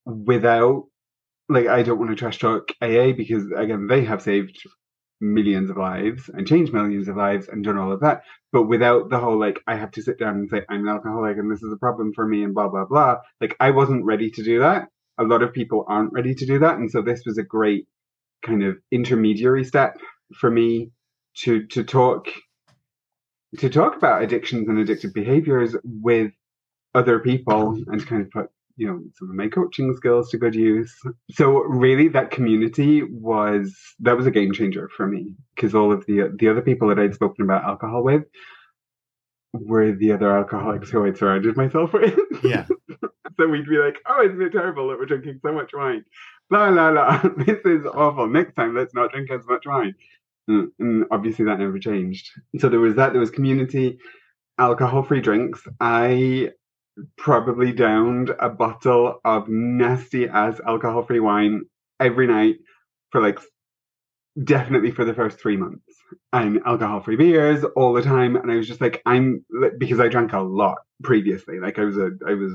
without, 0.05 0.85
like, 1.49 1.67
I 1.67 1.83
don't 1.83 1.97
want 1.97 2.11
to 2.11 2.15
trash 2.15 2.37
talk 2.37 2.69
AA 2.81 3.13
because, 3.13 3.45
again, 3.55 3.87
they 3.87 4.03
have 4.03 4.21
saved 4.21 4.61
millions 5.19 5.69
of 5.69 5.77
lives 5.77 6.29
and 6.33 6.47
changed 6.47 6.73
millions 6.73 7.07
of 7.07 7.17
lives 7.17 7.47
and 7.47 7.63
done 7.63 7.77
all 7.77 7.91
of 7.91 8.01
that, 8.01 8.23
but 8.51 8.63
without 8.63 9.09
the 9.09 9.19
whole 9.19 9.39
like 9.39 9.59
I 9.67 9.75
have 9.75 9.91
to 9.91 10.01
sit 10.01 10.19
down 10.19 10.35
and 10.35 10.49
say 10.49 10.61
I'm 10.69 10.81
an 10.81 10.93
alcoholic 10.93 11.37
and 11.37 11.51
this 11.51 11.63
is 11.63 11.73
a 11.73 11.77
problem 11.77 12.13
for 12.13 12.27
me 12.27 12.43
and 12.43 12.53
blah 12.53 12.69
blah 12.69 12.85
blah. 12.85 13.17
Like 13.41 13.55
I 13.59 13.71
wasn't 13.71 14.05
ready 14.05 14.29
to 14.31 14.43
do 14.43 14.59
that. 14.59 14.89
A 15.17 15.23
lot 15.23 15.41
of 15.41 15.53
people 15.53 15.85
aren't 15.87 16.13
ready 16.13 16.35
to 16.35 16.45
do 16.45 16.59
that, 16.59 16.77
and 16.77 16.91
so 16.91 17.01
this 17.01 17.23
was 17.25 17.37
a 17.37 17.43
great 17.43 17.87
kind 18.45 18.63
of 18.63 18.77
intermediary 18.91 19.63
step 19.63 19.97
for 20.35 20.49
me 20.51 20.91
to 21.37 21.65
to 21.67 21.83
talk 21.83 22.27
to 23.57 23.69
talk 23.69 23.95
about 23.95 24.21
addictions 24.21 24.67
and 24.67 24.77
addictive 24.77 25.13
behaviors 25.13 25.75
with 25.83 26.31
other 26.93 27.19
people 27.19 27.77
and 27.87 27.99
to 28.01 28.05
kind 28.05 28.21
of 28.21 28.31
put 28.31 28.49
you 28.77 28.87
know 28.87 29.01
some 29.15 29.29
of 29.29 29.35
my 29.35 29.47
coaching 29.47 29.93
skills 29.95 30.29
to 30.29 30.37
good 30.37 30.55
use. 30.55 30.95
So 31.31 31.59
really 31.63 32.07
that 32.09 32.31
community 32.31 33.03
was 33.03 33.75
that 33.99 34.15
was 34.15 34.27
a 34.27 34.31
game 34.31 34.53
changer 34.53 34.89
for 34.95 35.07
me 35.07 35.35
because 35.55 35.75
all 35.75 35.91
of 35.91 36.05
the 36.05 36.31
the 36.39 36.47
other 36.47 36.61
people 36.61 36.87
that 36.89 36.99
i'd 36.99 37.15
spoken 37.15 37.43
about 37.43 37.63
alcohol 37.63 38.03
with 38.03 38.23
were 39.53 39.91
the 39.91 40.11
other 40.11 40.35
alcoholics 40.35 40.89
who 40.89 41.05
i'd 41.05 41.17
surrounded 41.17 41.57
myself 41.57 41.91
with. 41.93 42.17
Yeah. 42.43 42.67
So 43.39 43.47
we'd 43.47 43.67
be 43.67 43.77
like 43.77 43.97
oh 44.07 44.23
isn't 44.25 44.41
it 44.41 44.51
terrible 44.51 44.87
that 44.89 44.99
we're 44.99 45.05
drinking 45.05 45.39
so 45.43 45.51
much 45.51 45.71
wine? 45.73 46.05
La 46.49 46.69
la 46.69 46.89
la 46.89 47.21
this 47.37 47.59
is 47.65 47.85
awful. 47.85 48.27
Next 48.27 48.53
time 48.53 48.75
let's 48.75 48.93
not 48.93 49.11
drink 49.11 49.31
as 49.31 49.45
much 49.47 49.65
wine. 49.65 49.95
Mm, 50.49 50.67
and 50.79 51.05
obviously 51.11 51.45
that 51.45 51.59
never 51.59 51.79
changed. 51.79 52.29
So 52.59 52.69
there 52.69 52.79
was 52.79 52.95
that 52.95 53.11
there 53.11 53.19
was 53.19 53.31
community 53.31 53.97
alcohol 54.59 55.03
free 55.03 55.21
drinks. 55.21 55.61
I 55.79 56.51
probably 57.17 57.71
downed 57.71 58.31
a 58.39 58.49
bottle 58.49 59.19
of 59.23 59.47
nasty 59.47 60.27
as 60.27 60.59
alcohol 60.65 61.03
free 61.03 61.19
wine 61.19 61.61
every 61.99 62.27
night 62.27 62.57
for 63.11 63.21
like 63.21 63.39
definitely 64.43 64.91
for 64.91 65.05
the 65.05 65.13
first 65.13 65.39
three 65.39 65.57
months. 65.57 65.83
And 66.31 66.61
alcohol 66.65 67.01
free 67.01 67.15
beers 67.15 67.63
all 67.75 67.93
the 67.93 68.01
time. 68.01 68.35
And 68.35 68.51
i 68.51 68.55
was 68.55 68.67
just 68.67 68.81
like 68.81 69.01
i'm 69.05 69.45
because 69.77 69.99
i 69.99 70.07
drank 70.07 70.33
a 70.33 70.39
lot 70.39 70.79
previously. 71.03 71.59
Like 71.59 71.79
i 71.79 71.83
was 71.83 71.97
a 71.97 72.11
i 72.27 72.33
was 72.33 72.53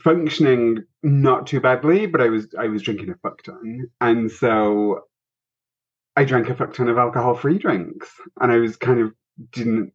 functioning 0.00 0.82
not 1.04 1.46
too 1.46 1.60
badly 1.60 2.06
but 2.06 2.20
i 2.20 2.28
was 2.28 2.48
i 2.58 2.66
was 2.66 2.82
drinking 2.82 3.10
a 3.10 3.14
fuck 3.22 3.42
ton. 3.42 3.88
And 4.00 4.30
so 4.30 5.04
I 6.16 6.24
drank 6.24 6.48
a 6.48 6.54
fuck 6.54 6.74
ton 6.74 6.88
of 6.88 6.98
alcohol 6.98 7.34
free 7.34 7.58
drinks. 7.58 8.08
And 8.40 8.52
I 8.52 8.58
was 8.58 8.76
kind 8.76 9.00
of 9.00 9.12
didn't 9.50 9.92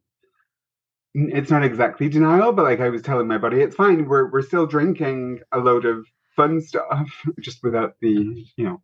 it's 1.14 1.50
not 1.50 1.64
exactly 1.64 2.08
denial, 2.08 2.52
but 2.52 2.64
like 2.64 2.80
I 2.80 2.88
was 2.88 3.02
telling 3.02 3.26
my 3.26 3.38
body, 3.38 3.60
it's 3.60 3.76
fine. 3.76 4.06
We're 4.06 4.30
we're 4.30 4.42
still 4.42 4.66
drinking 4.66 5.40
a 5.52 5.58
load 5.58 5.84
of 5.84 6.06
fun 6.36 6.60
stuff, 6.60 7.10
just 7.40 7.62
without 7.62 7.94
the 8.00 8.46
you 8.56 8.64
know, 8.64 8.82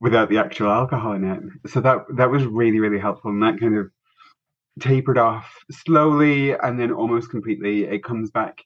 without 0.00 0.28
the 0.28 0.38
actual 0.38 0.70
alcohol 0.70 1.12
in 1.12 1.24
it. 1.24 1.70
So 1.70 1.80
that 1.80 2.04
that 2.16 2.30
was 2.30 2.44
really 2.44 2.80
really 2.80 3.00
helpful, 3.00 3.30
and 3.30 3.42
that 3.42 3.60
kind 3.60 3.76
of 3.76 3.90
tapered 4.80 5.18
off 5.18 5.64
slowly 5.70 6.52
and 6.52 6.78
then 6.78 6.92
almost 6.92 7.30
completely. 7.30 7.84
It 7.84 8.04
comes 8.04 8.30
back 8.30 8.62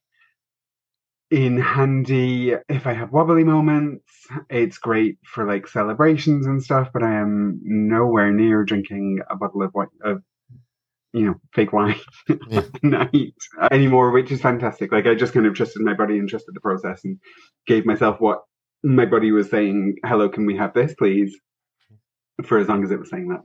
in 1.31 1.59
handy 1.59 2.55
if 2.69 2.87
I 2.87 2.93
have 2.93 3.11
wobbly 3.11 3.45
moments. 3.45 4.05
It's 4.49 4.79
great 4.79 5.19
for 5.25 5.47
like 5.47 5.67
celebrations 5.67 6.47
and 6.47 6.63
stuff, 6.63 6.91
but 6.93 7.03
I 7.03 7.15
am 7.15 7.61
nowhere 7.63 8.33
near 8.33 8.65
drinking 8.65 9.21
a 9.29 9.37
bottle 9.37 9.63
of 9.63 9.73
white 9.73 9.89
of 10.05 10.23
you 11.17 11.25
know 11.25 11.35
fake 11.55 11.73
wine 11.73 11.99
yeah. 12.49 12.63
night 12.83 13.35
anymore, 13.71 14.11
which 14.11 14.31
is 14.31 14.41
fantastic. 14.41 14.93
Like 14.93 15.07
I 15.07 15.15
just 15.15 15.33
kind 15.33 15.47
of 15.47 15.55
trusted 15.55 15.81
my 15.81 15.95
body 15.95 16.19
and 16.19 16.29
trusted 16.29 16.55
the 16.55 16.61
process 16.61 17.05
and 17.05 17.19
gave 17.67 17.87
myself 17.87 18.21
what 18.21 18.43
my 18.85 19.07
body 19.07 19.33
was 19.33 19.49
saying. 19.49 19.97
Hello, 20.05 20.29
can 20.29 20.45
we 20.45 20.57
have 20.59 20.75
this, 20.75 20.95
please? 20.95 21.35
For 22.45 22.59
as 22.59 22.69
long 22.69 22.85
as 22.85 22.91
it 22.91 22.99
was 22.99 23.09
saying 23.09 23.29
that. 23.29 23.41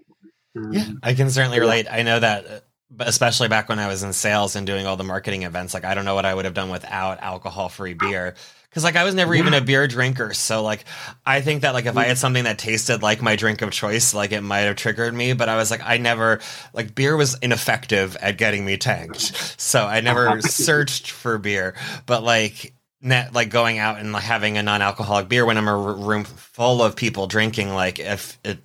Um, 0.62 0.74
yeah, 0.74 0.90
I 1.02 1.14
can 1.14 1.30
certainly 1.30 1.62
relate. 1.62 1.88
I 1.90 2.02
know 2.02 2.20
that 2.20 2.46
uh, 2.46 2.60
especially 3.00 3.48
back 3.48 3.70
when 3.70 3.80
I 3.80 3.88
was 3.88 4.04
in 4.04 4.12
sales 4.12 4.58
and 4.58 4.68
doing 4.68 4.86
all 4.86 4.98
the 4.98 5.06
marketing 5.06 5.44
events, 5.44 5.74
like 5.74 5.86
I 5.86 5.94
don't 5.94 6.04
know 6.04 6.16
what 6.16 6.26
I 6.26 6.34
would 6.34 6.44
have 6.44 6.54
done 6.54 6.72
without 6.72 7.22
alcohol 7.22 7.70
free 7.70 7.94
beer. 7.94 8.36
Cause 8.74 8.86
like 8.86 8.96
I 8.96 9.04
was 9.04 9.14
never 9.14 9.36
even 9.36 9.54
a 9.54 9.60
beer 9.60 9.86
drinker. 9.86 10.34
So 10.34 10.64
like 10.64 10.86
I 11.26 11.42
think 11.42 11.64
that 11.64 11.74
like 11.74 11.86
if 11.86 11.98
I 11.98 12.06
had 12.06 12.18
something 12.18 12.46
that 12.46 12.58
tasted 12.58 13.02
like 13.02 13.22
my 13.22 13.36
drink 13.36 13.62
of 13.62 13.72
choice, 13.72 14.14
like 14.14 14.32
it 14.32 14.42
might 14.42 14.60
have 14.60 14.78
triggered 14.78 15.14
me. 15.14 15.34
But 15.34 15.50
I 15.50 15.58
was 15.58 15.70
like, 15.70 15.82
I 15.84 15.98
never 15.98 16.40
like 16.74 16.96
beer 16.96 17.18
was 17.18 17.38
ineffective 17.40 18.16
at 18.16 18.38
getting 18.38 18.66
me 18.66 18.78
tanked. 18.78 19.60
So 19.60 19.86
I 19.86 20.00
never 20.00 20.30
uh-huh. 20.30 20.42
searched 20.42 21.12
for 21.12 21.38
beer. 21.38 21.76
But 22.06 22.24
like 22.24 22.74
net 23.02 23.34
like 23.34 23.50
going 23.50 23.78
out 23.78 24.00
and 24.00 24.14
like 24.14 24.24
having 24.24 24.58
a 24.58 24.64
non-alcoholic 24.64 25.28
beer 25.28 25.46
when 25.46 25.58
I'm 25.58 25.68
a 25.68 25.76
room 25.76 26.24
full 26.24 26.82
of 26.82 26.96
people 26.96 27.28
drinking, 27.28 27.74
like 27.74 28.00
if 28.00 28.40
it 28.44 28.60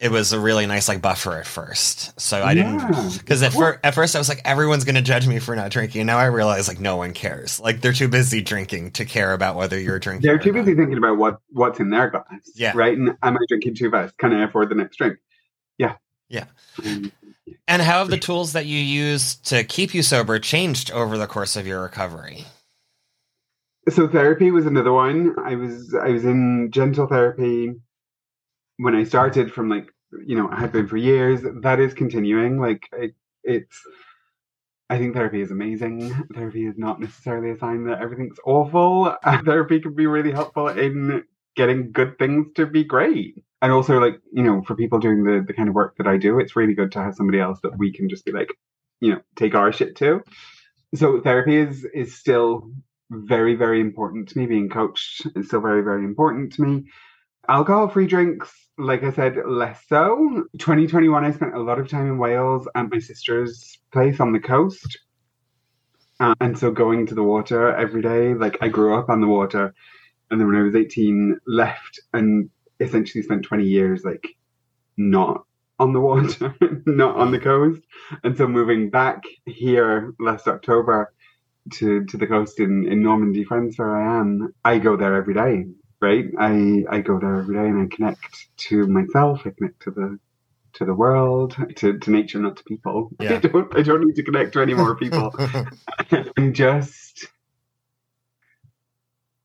it 0.00 0.10
was 0.10 0.32
a 0.32 0.40
really 0.40 0.66
nice 0.66 0.88
like 0.88 1.02
buffer 1.02 1.36
at 1.36 1.46
first. 1.46 2.18
So 2.18 2.40
I 2.40 2.52
yeah. 2.52 2.88
didn't 2.88 3.18
because 3.18 3.42
at, 3.42 3.52
fir- 3.52 3.78
at 3.84 3.94
first 3.94 4.16
I 4.16 4.18
was 4.18 4.30
like 4.30 4.40
everyone's 4.46 4.84
going 4.84 4.94
to 4.94 5.02
judge 5.02 5.28
me 5.28 5.38
for 5.38 5.54
not 5.54 5.70
drinking. 5.70 6.06
Now 6.06 6.16
I 6.16 6.24
realize 6.24 6.68
like 6.68 6.80
no 6.80 6.96
one 6.96 7.12
cares. 7.12 7.60
Like 7.60 7.82
they're 7.82 7.92
too 7.92 8.08
busy 8.08 8.40
drinking 8.40 8.92
to 8.92 9.04
care 9.04 9.34
about 9.34 9.56
whether 9.56 9.78
you're 9.78 9.98
drinking. 9.98 10.26
They're 10.26 10.38
too 10.38 10.54
busy 10.54 10.74
thinking 10.74 10.96
about 10.96 11.18
what 11.18 11.40
what's 11.50 11.80
in 11.80 11.90
their 11.90 12.08
glass. 12.08 12.24
Yeah. 12.54 12.72
Right. 12.74 12.96
And 12.96 13.10
am 13.22 13.36
I 13.36 13.40
drinking 13.48 13.74
too 13.74 13.90
fast? 13.90 14.16
Can 14.16 14.32
I 14.32 14.44
afford 14.44 14.70
the 14.70 14.74
next 14.74 14.96
drink? 14.96 15.18
Yeah. 15.76 15.96
Yeah. 16.28 16.46
Um, 16.82 17.12
and 17.68 17.82
how 17.82 17.98
have 17.98 18.08
the 18.08 18.18
tools 18.18 18.54
that 18.54 18.64
you 18.66 18.78
use 18.78 19.34
to 19.36 19.64
keep 19.64 19.92
you 19.92 20.02
sober 20.02 20.38
changed 20.38 20.90
over 20.92 21.18
the 21.18 21.26
course 21.26 21.56
of 21.56 21.66
your 21.66 21.82
recovery? 21.82 22.46
So 23.90 24.08
therapy 24.08 24.50
was 24.50 24.66
another 24.66 24.92
one. 24.92 25.34
I 25.44 25.56
was 25.56 25.94
I 25.94 26.08
was 26.08 26.24
in 26.24 26.70
gentle 26.70 27.06
therapy 27.06 27.74
when 28.80 28.94
I 28.94 29.04
started 29.04 29.52
from 29.52 29.68
like 29.68 29.88
you 30.26 30.36
know 30.36 30.48
I 30.50 30.58
had 30.58 30.72
been 30.72 30.88
for 30.88 30.96
years. 30.96 31.42
That 31.62 31.80
is 31.80 31.94
continuing. 31.94 32.60
Like 32.60 32.88
it, 32.92 33.14
it's. 33.44 33.80
I 34.88 34.98
think 34.98 35.14
therapy 35.14 35.40
is 35.40 35.52
amazing. 35.52 36.12
Therapy 36.34 36.66
is 36.66 36.74
not 36.76 36.98
necessarily 36.98 37.52
a 37.52 37.58
sign 37.58 37.84
that 37.84 38.00
everything's 38.00 38.38
awful. 38.44 39.14
therapy 39.44 39.80
can 39.80 39.94
be 39.94 40.06
really 40.06 40.32
helpful 40.32 40.66
in 40.66 41.22
getting 41.54 41.92
good 41.92 42.18
things 42.18 42.48
to 42.56 42.66
be 42.66 42.82
great. 42.82 43.36
And 43.62 43.70
also, 43.70 44.00
like, 44.00 44.20
you 44.32 44.42
know, 44.42 44.62
for 44.62 44.74
people 44.74 44.98
doing 44.98 45.22
the, 45.22 45.44
the 45.46 45.52
kind 45.52 45.68
of 45.68 45.76
work 45.76 45.96
that 45.98 46.08
I 46.08 46.16
do, 46.16 46.40
it's 46.40 46.56
really 46.56 46.74
good 46.74 46.90
to 46.92 47.02
have 47.02 47.14
somebody 47.14 47.38
else 47.38 47.60
that 47.62 47.78
we 47.78 47.92
can 47.92 48.08
just 48.08 48.24
be 48.24 48.32
like, 48.32 48.52
you 49.00 49.12
know, 49.12 49.20
take 49.36 49.54
our 49.54 49.70
shit 49.70 49.94
to. 49.96 50.22
So 50.96 51.20
therapy 51.20 51.56
is 51.56 51.86
is 51.94 52.18
still 52.18 52.72
very, 53.10 53.54
very 53.54 53.80
important 53.80 54.30
to 54.30 54.38
me. 54.38 54.46
Being 54.46 54.70
coached 54.70 55.24
is 55.36 55.46
still 55.46 55.60
very, 55.60 55.82
very 55.82 56.04
important 56.04 56.54
to 56.54 56.62
me. 56.62 56.90
Alcohol 57.48 57.88
free 57.88 58.08
drinks 58.08 58.52
like 58.80 59.02
I 59.02 59.12
said, 59.12 59.36
less 59.46 59.82
so. 59.88 60.44
2021, 60.58 61.24
I 61.24 61.30
spent 61.30 61.54
a 61.54 61.62
lot 61.62 61.78
of 61.78 61.88
time 61.88 62.06
in 62.06 62.18
Wales 62.18 62.66
at 62.74 62.90
my 62.90 62.98
sister's 62.98 63.78
place 63.92 64.20
on 64.20 64.32
the 64.32 64.40
coast. 64.40 64.98
Uh, 66.18 66.34
and 66.40 66.58
so 66.58 66.70
going 66.70 67.06
to 67.06 67.14
the 67.14 67.22
water 67.22 67.74
every 67.74 68.02
day, 68.02 68.34
like 68.34 68.58
I 68.60 68.68
grew 68.68 68.98
up 68.98 69.08
on 69.08 69.20
the 69.20 69.26
water. 69.26 69.74
And 70.30 70.40
then 70.40 70.48
when 70.48 70.56
I 70.56 70.62
was 70.62 70.74
18, 70.74 71.38
left 71.46 72.00
and 72.12 72.50
essentially 72.78 73.22
spent 73.22 73.44
20 73.44 73.64
years 73.64 74.04
like 74.04 74.26
not 74.96 75.44
on 75.78 75.92
the 75.92 76.00
water, 76.00 76.54
not 76.86 77.16
on 77.16 77.30
the 77.30 77.40
coast. 77.40 77.82
And 78.22 78.36
so 78.36 78.46
moving 78.46 78.90
back 78.90 79.22
here 79.46 80.14
last 80.18 80.46
October 80.46 81.12
to, 81.74 82.04
to 82.04 82.16
the 82.16 82.26
coast 82.26 82.60
in, 82.60 82.86
in 82.86 83.02
Normandy, 83.02 83.44
France, 83.44 83.78
where 83.78 83.96
I 83.96 84.20
am, 84.20 84.54
I 84.64 84.78
go 84.78 84.96
there 84.96 85.14
every 85.14 85.34
day 85.34 85.66
right? 86.00 86.26
I 86.38 86.84
I 86.90 87.00
go 87.00 87.18
there 87.18 87.36
every 87.36 87.56
day 87.56 87.66
and 87.66 87.82
I 87.82 87.94
connect 87.94 88.48
to 88.68 88.86
myself. 88.86 89.42
I 89.44 89.50
connect 89.50 89.82
to 89.82 89.90
the 89.90 90.18
to 90.74 90.84
the 90.84 90.94
world, 90.94 91.56
to, 91.76 91.98
to 91.98 92.10
nature, 92.10 92.38
not 92.38 92.56
to 92.56 92.64
people. 92.64 93.10
Yeah. 93.20 93.34
I 93.34 93.38
don't 93.38 93.76
I 93.76 93.82
don't 93.82 94.04
need 94.04 94.16
to 94.16 94.22
connect 94.22 94.52
to 94.54 94.60
any 94.60 94.74
more 94.74 94.96
people. 94.96 95.34
and 96.36 96.54
just 96.54 97.26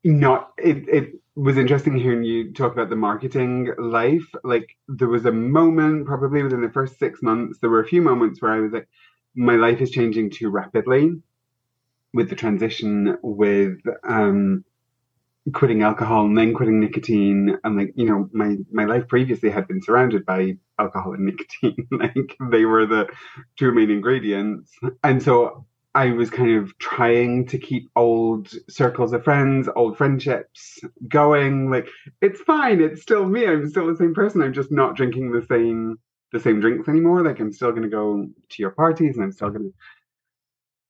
not 0.04 0.52
it 0.56 0.88
it 0.88 1.12
was 1.34 1.58
interesting 1.58 1.98
hearing 1.98 2.24
you 2.24 2.52
talk 2.52 2.72
about 2.72 2.88
the 2.88 2.96
marketing 2.96 3.70
life. 3.78 4.26
Like 4.42 4.68
there 4.88 5.08
was 5.08 5.26
a 5.26 5.32
moment 5.32 6.06
probably 6.06 6.42
within 6.42 6.62
the 6.62 6.70
first 6.70 6.98
six 6.98 7.22
months, 7.22 7.58
there 7.60 7.70
were 7.70 7.80
a 7.80 7.86
few 7.86 8.00
moments 8.00 8.40
where 8.40 8.52
I 8.52 8.60
was 8.60 8.72
like, 8.72 8.88
my 9.34 9.56
life 9.56 9.80
is 9.80 9.90
changing 9.90 10.30
too 10.30 10.48
rapidly 10.48 11.10
with 12.14 12.30
the 12.30 12.36
transition 12.36 13.18
with 13.22 13.78
um 14.04 14.64
quitting 15.52 15.82
alcohol 15.82 16.24
and 16.24 16.36
then 16.36 16.54
quitting 16.54 16.80
nicotine. 16.80 17.58
And 17.64 17.76
like 17.76 17.92
you 17.94 18.06
know 18.06 18.28
my 18.32 18.56
my 18.70 18.84
life 18.84 19.08
previously 19.08 19.50
had 19.50 19.68
been 19.68 19.82
surrounded 19.82 20.24
by 20.26 20.56
alcohol 20.78 21.14
and 21.14 21.26
nicotine. 21.26 21.88
Like 21.90 22.36
they 22.50 22.64
were 22.64 22.86
the 22.86 23.08
two 23.58 23.72
main 23.72 23.90
ingredients. 23.90 24.72
And 25.02 25.22
so 25.22 25.66
i 25.94 26.10
was 26.10 26.28
kind 26.28 26.58
of 26.58 26.76
trying 26.76 27.46
to 27.46 27.56
keep 27.56 27.88
old 27.96 28.52
circles 28.68 29.14
of 29.14 29.24
friends 29.24 29.68
old 29.76 29.96
friendships 29.96 30.80
going. 31.08 31.70
Like 31.70 31.88
it's 32.20 32.40
fine. 32.42 32.80
It's 32.80 33.02
still 33.02 33.26
me. 33.26 33.46
I'm 33.46 33.68
still 33.68 33.86
the 33.86 33.96
same 33.96 34.14
person. 34.14 34.42
I'm 34.42 34.52
just 34.52 34.72
not 34.72 34.96
drinking 34.96 35.32
the 35.32 35.46
same 35.46 35.98
the 36.32 36.40
same 36.40 36.60
drinks 36.60 36.88
anymore. 36.88 37.22
Like 37.22 37.40
i'm 37.40 37.52
still 37.52 37.70
going 37.70 37.82
to 37.82 37.88
go 37.88 38.26
to 38.50 38.62
your 38.62 38.72
parties 38.72 39.16
and 39.16 39.24
i'm 39.24 39.32
still 39.32 39.50
going 39.50 39.64
to 39.64 39.74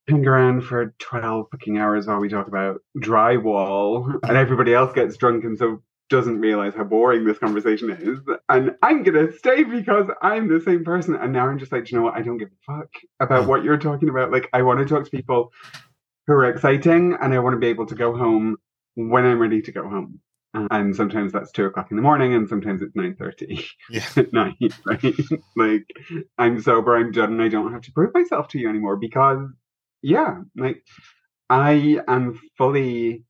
hang 0.09 0.27
around 0.27 0.63
for 0.63 0.95
12 0.99 1.47
fucking 1.51 1.79
hours 1.79 2.07
while 2.07 2.21
we 2.21 2.29
talk 2.29 2.49
about 2.49 2.81
drywall 2.99 4.19
and 4.23 4.37
everybody 4.37 4.73
else 4.73 4.93
gets 4.93 5.17
drunk 5.17 5.45
and 5.45 5.59
so 5.59 5.83
doesn't 6.09 6.41
realize 6.41 6.75
how 6.75 6.85
boring 6.85 7.25
this 7.25 7.39
conversation 7.39 7.91
is. 7.91 8.19
And 8.49 8.77
I'm 8.83 9.03
going 9.03 9.27
to 9.27 9.37
stay 9.37 9.65
because 9.65 10.07
I'm 10.23 10.49
the 10.49 10.61
same 10.61 10.85
person. 10.85 11.17
And 11.17 11.33
now 11.33 11.49
I'm 11.49 11.59
just 11.59 11.73
like, 11.73 11.91
you 11.91 11.99
know 11.99 12.05
what? 12.05 12.15
I 12.15 12.23
don't 12.23 12.39
give 12.39 12.49
a 12.49 12.73
fuck 12.73 12.91
about 13.19 13.49
what 13.49 13.65
you're 13.65 13.77
talking 13.77 14.09
about. 14.09 14.31
Like, 14.31 14.49
I 14.53 14.63
want 14.63 14.79
to 14.79 14.87
talk 14.87 15.05
to 15.05 15.11
people 15.11 15.53
who 16.27 16.35
are 16.35 16.45
exciting 16.45 17.17
and 17.21 17.35
I 17.35 17.39
want 17.41 17.55
to 17.55 17.61
be 17.61 17.69
able 17.69 17.87
to 17.87 17.95
go 17.95 18.17
home 18.17 18.57
when 18.95 19.25
I'm 19.25 19.41
ready 19.41 19.63
to 19.63 19.73
go 19.73 19.89
home. 19.89 20.21
And 20.71 20.97
sometimes 20.97 21.33
that's 21.33 21.53
two 21.53 21.67
o'clock 21.67 21.89
in 21.91 21.97
the 21.97 22.03
morning, 22.03 22.33
and 22.33 22.49
sometimes 22.49 22.81
it's 22.81 22.97
nine 22.97 23.15
thirty 23.15 23.67
yeah. 23.91 24.07
at 24.17 24.33
night. 24.33 24.57
Right? 24.87 25.03
like 25.57 25.85
I'm 26.39 26.63
sober, 26.63 26.97
I'm 26.97 27.13
done, 27.13 27.33
and 27.33 27.43
I 27.43 27.49
don't 27.49 27.75
have 27.75 27.83
to 27.83 27.93
prove 27.93 28.15
myself 28.15 28.49
to 28.49 28.59
you 28.59 28.67
anymore 28.67 28.97
because 28.97 29.41
yeah, 30.07 30.37
like 30.57 30.85
I 31.51 31.99
am 32.07 32.39
fully 32.57 33.25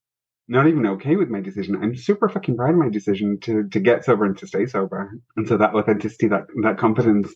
not 0.47 0.67
even 0.67 0.87
okay 0.87 1.17
with 1.17 1.31
my 1.31 1.41
decision. 1.41 1.83
I'm 1.83 1.97
super 1.97 2.29
fucking 2.29 2.55
proud 2.55 2.75
of 2.75 2.77
my 2.77 2.91
decision 2.91 3.39
to 3.45 3.67
to 3.71 3.81
get 3.81 4.05
sober 4.05 4.27
and 4.27 4.37
to 4.39 4.47
stay 4.47 4.67
sober. 4.67 5.11
And 5.39 5.49
so 5.49 5.57
that 5.57 5.75
authenticity, 5.75 6.29
that 6.29 6.43
that 6.63 6.77
confidence 6.77 7.35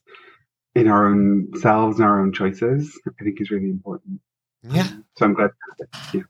in 0.75 0.89
our 0.89 1.07
own 1.07 1.49
selves 1.59 1.99
and 1.99 2.07
our 2.07 2.21
own 2.21 2.35
choices, 2.35 3.01
I 3.09 3.25
think 3.25 3.41
is 3.41 3.51
really 3.51 3.71
important. 3.71 4.21
Yeah. 4.63 4.83
Um, 4.83 5.05
so 5.17 5.25
I'm 5.25 5.35
glad. 5.35 5.51
Yeah. 6.13 6.23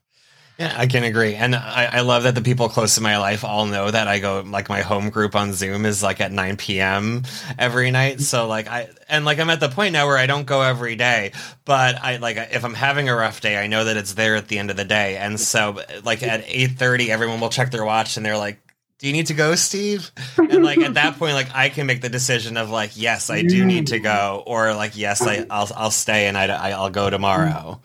Yeah, 0.61 0.75
I 0.77 0.85
can 0.85 1.03
agree. 1.03 1.33
And 1.33 1.55
I, 1.55 1.89
I, 1.91 2.01
love 2.01 2.23
that 2.23 2.35
the 2.35 2.41
people 2.41 2.69
close 2.69 2.93
to 2.93 3.01
my 3.01 3.17
life 3.17 3.43
all 3.43 3.65
know 3.65 3.89
that 3.89 4.07
I 4.07 4.19
go 4.19 4.43
like 4.45 4.69
my 4.69 4.81
home 4.81 5.09
group 5.09 5.35
on 5.35 5.53
Zoom 5.53 5.87
is 5.87 6.03
like 6.03 6.21
at 6.21 6.31
9 6.31 6.57
p.m. 6.57 7.23
every 7.57 7.89
night. 7.89 8.21
So 8.21 8.47
like 8.47 8.67
I 8.67 8.89
and 9.09 9.25
like 9.25 9.39
I'm 9.39 9.49
at 9.49 9.59
the 9.59 9.69
point 9.69 9.93
now 9.93 10.05
where 10.05 10.19
I 10.19 10.27
don't 10.27 10.45
go 10.45 10.61
every 10.61 10.95
day, 10.95 11.31
but 11.65 11.95
I 11.99 12.17
like 12.17 12.37
if 12.37 12.63
I'm 12.63 12.75
having 12.75 13.09
a 13.09 13.15
rough 13.15 13.41
day, 13.41 13.57
I 13.57 13.65
know 13.65 13.85
that 13.85 13.97
it's 13.97 14.13
there 14.13 14.35
at 14.35 14.49
the 14.49 14.59
end 14.59 14.69
of 14.69 14.77
the 14.77 14.85
day. 14.85 15.17
And 15.17 15.39
so 15.39 15.79
like 16.03 16.21
at 16.21 16.45
8:30 16.45 17.09
everyone 17.09 17.39
will 17.39 17.49
check 17.49 17.71
their 17.71 17.83
watch 17.83 18.17
and 18.17 18.25
they're 18.25 18.37
like 18.37 18.59
do 18.99 19.07
you 19.07 19.13
need 19.13 19.27
to 19.27 19.33
go, 19.33 19.55
Steve? 19.55 20.11
And 20.37 20.63
like 20.63 20.77
at 20.77 20.93
that 20.93 21.17
point, 21.17 21.33
like 21.33 21.49
I 21.55 21.69
can 21.69 21.87
make 21.87 22.01
the 22.01 22.09
decision 22.09 22.55
of 22.55 22.69
like, 22.69 22.91
yes, 22.93 23.31
I 23.31 23.41
do 23.41 23.65
need 23.65 23.87
to 23.87 23.99
go, 23.99 24.43
or 24.45 24.75
like, 24.75 24.95
yes, 24.95 25.23
I, 25.23 25.43
I'll 25.49 25.67
I'll 25.75 25.89
stay 25.89 26.27
and 26.27 26.37
I 26.37 26.69
I'll 26.69 26.91
go 26.91 27.09
tomorrow. 27.09 27.81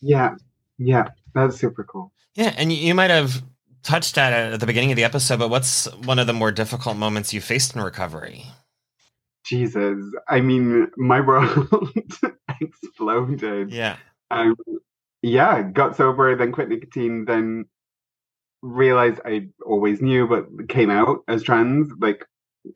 Yeah, 0.00 0.36
yeah. 0.78 1.08
That's 1.36 1.58
super 1.58 1.84
cool. 1.84 2.12
Yeah, 2.34 2.54
and 2.56 2.72
you, 2.72 2.94
might 2.94 3.10
have 3.10 3.42
touched 3.82 4.16
at 4.16 4.32
it 4.32 4.54
at 4.54 4.60
the 4.60 4.66
beginning 4.66 4.90
of 4.90 4.96
the 4.96 5.04
episode, 5.04 5.38
but 5.38 5.50
what's 5.50 5.84
one 5.96 6.18
of 6.18 6.26
the 6.26 6.32
more 6.32 6.50
difficult 6.50 6.96
moments 6.96 7.34
you 7.34 7.42
faced 7.42 7.76
in 7.76 7.82
recovery? 7.82 8.46
Jesus. 9.44 9.98
I 10.28 10.40
mean, 10.40 10.90
my 10.96 11.20
world 11.20 11.92
exploded. 12.60 13.70
Yeah. 13.70 13.96
Um, 14.30 14.56
yeah, 15.22 15.62
got 15.62 15.94
sober, 15.94 16.34
then 16.36 16.52
quit 16.52 16.70
nicotine, 16.70 17.26
then 17.26 17.66
realized 18.62 19.20
I 19.26 19.48
always 19.64 20.00
knew, 20.00 20.26
but 20.26 20.70
came 20.70 20.90
out 20.90 21.22
as 21.28 21.42
trans 21.42 21.90
like 22.00 22.24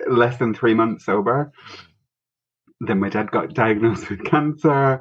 less 0.07 0.37
than 0.37 0.52
three 0.52 0.75
months 0.75 1.07
sober. 1.07 1.50
Then 2.81 3.00
my 3.00 3.09
dad 3.09 3.31
got 3.31 3.55
diagnosed 3.55 4.11
with 4.11 4.25
cancer. 4.25 5.00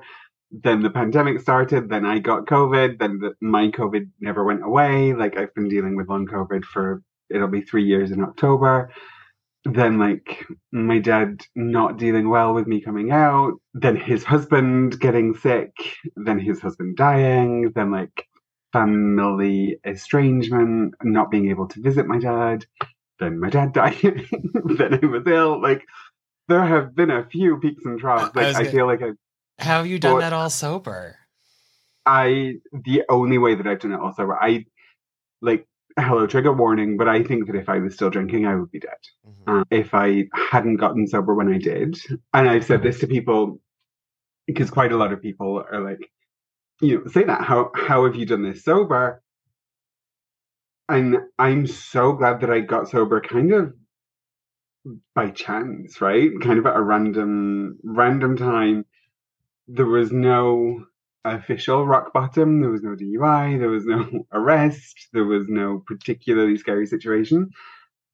Then 0.51 0.81
the 0.81 0.89
pandemic 0.89 1.39
started. 1.41 1.89
Then 1.89 2.05
I 2.05 2.19
got 2.19 2.45
COVID. 2.45 2.99
Then 2.99 3.19
the, 3.19 3.33
my 3.41 3.67
COVID 3.69 4.09
never 4.19 4.43
went 4.43 4.63
away. 4.63 5.13
Like 5.13 5.37
I've 5.37 5.53
been 5.53 5.69
dealing 5.69 5.95
with 5.95 6.09
long 6.09 6.25
COVID 6.25 6.63
for 6.65 7.01
it'll 7.29 7.47
be 7.47 7.61
three 7.61 7.85
years 7.85 8.11
in 8.11 8.23
October. 8.23 8.91
Then 9.65 9.99
like 9.99 10.47
my 10.71 10.99
dad 10.99 11.41
not 11.55 11.97
dealing 11.97 12.29
well 12.29 12.53
with 12.53 12.65
me 12.65 12.81
coming 12.81 13.11
out. 13.11 13.53
Then 13.73 13.95
his 13.95 14.23
husband 14.23 14.99
getting 14.99 15.35
sick. 15.35 15.71
Then 16.15 16.39
his 16.39 16.59
husband 16.61 16.95
dying. 16.97 17.71
Then 17.75 17.91
like 17.91 18.25
family 18.73 19.77
estrangement, 19.85 20.93
not 21.03 21.29
being 21.31 21.49
able 21.49 21.67
to 21.67 21.81
visit 21.81 22.07
my 22.07 22.19
dad. 22.19 22.65
Then 23.19 23.39
my 23.39 23.49
dad 23.49 23.73
dying. 23.73 24.27
then 24.77 24.99
I 25.01 25.05
was 25.05 25.23
ill. 25.27 25.61
Like 25.61 25.83
there 26.47 26.65
have 26.65 26.95
been 26.95 27.11
a 27.11 27.27
few 27.29 27.57
peaks 27.59 27.85
and 27.85 27.99
troughs. 27.99 28.35
Like 28.35 28.47
I, 28.47 28.53
gonna- 28.53 28.71
feel 28.71 28.87
like 28.87 29.01
I, 29.01 29.05
How 29.05 29.13
have 29.59 29.87
you 29.87 29.99
done 29.99 30.13
Well- 30.13 30.21
that 30.21 30.33
all 30.33 30.49
sober? 30.49 31.15
I, 32.05 32.55
the 32.71 33.03
only 33.09 33.37
way 33.37 33.55
that 33.55 33.67
I've 33.67 33.79
done 33.79 33.91
it 33.91 33.99
all 33.99 34.13
sober, 34.13 34.35
I, 34.41 34.65
like, 35.41 35.67
hello, 35.97 36.25
trigger 36.25 36.53
warning, 36.53 36.97
but 36.97 37.07
I 37.07 37.21
think 37.23 37.45
that 37.47 37.55
if 37.55 37.69
I 37.69 37.77
was 37.79 37.93
still 37.93 38.09
drinking, 38.09 38.45
I 38.47 38.55
would 38.55 38.71
be 38.71 38.79
dead. 38.79 38.97
Mhm. 39.27 39.61
Uh, 39.61 39.63
if 39.69 39.93
I 39.93 40.25
hadn't 40.33 40.77
gotten 40.77 41.07
sober 41.07 41.35
when 41.35 41.53
I 41.53 41.57
did, 41.59 41.97
and 42.33 42.49
I've 42.49 42.65
said 42.65 42.81
this 42.81 42.99
to 43.01 43.07
people 43.07 43.61
because 44.47 44.71
quite 44.71 44.91
a 44.91 44.97
lot 44.97 45.13
of 45.13 45.21
people 45.21 45.63
are 45.71 45.81
like, 45.81 46.09
you 46.81 46.97
know, 46.99 47.07
say 47.07 47.23
that 47.25 47.41
how 47.41 47.69
how 47.75 48.05
have 48.05 48.15
you 48.15 48.25
done 48.25 48.41
this 48.41 48.63
sober? 48.63 49.21
And 50.87 51.17
I'm 51.37 51.67
so 51.67 52.13
glad 52.13 52.41
that 52.41 52.49
I 52.49 52.61
got 52.61 52.89
sober, 52.89 53.21
kind 53.21 53.51
of 53.53 53.73
by 55.13 55.29
chance, 55.29 56.01
right? 56.01 56.31
Kind 56.41 56.57
of 56.57 56.65
at 56.65 56.75
a 56.75 56.81
random 56.81 57.77
random 57.83 58.37
time. 58.37 58.85
There 59.71 59.85
was 59.85 60.11
no 60.11 60.85
official 61.23 61.85
rock 61.85 62.11
bottom. 62.11 62.61
There 62.61 62.71
was 62.71 62.81
no 62.81 62.95
DUI. 62.95 63.59
There 63.59 63.69
was 63.69 63.85
no 63.85 64.25
arrest. 64.31 65.09
There 65.13 65.25
was 65.25 65.45
no 65.47 65.83
particularly 65.85 66.57
scary 66.57 66.87
situation. 66.87 67.51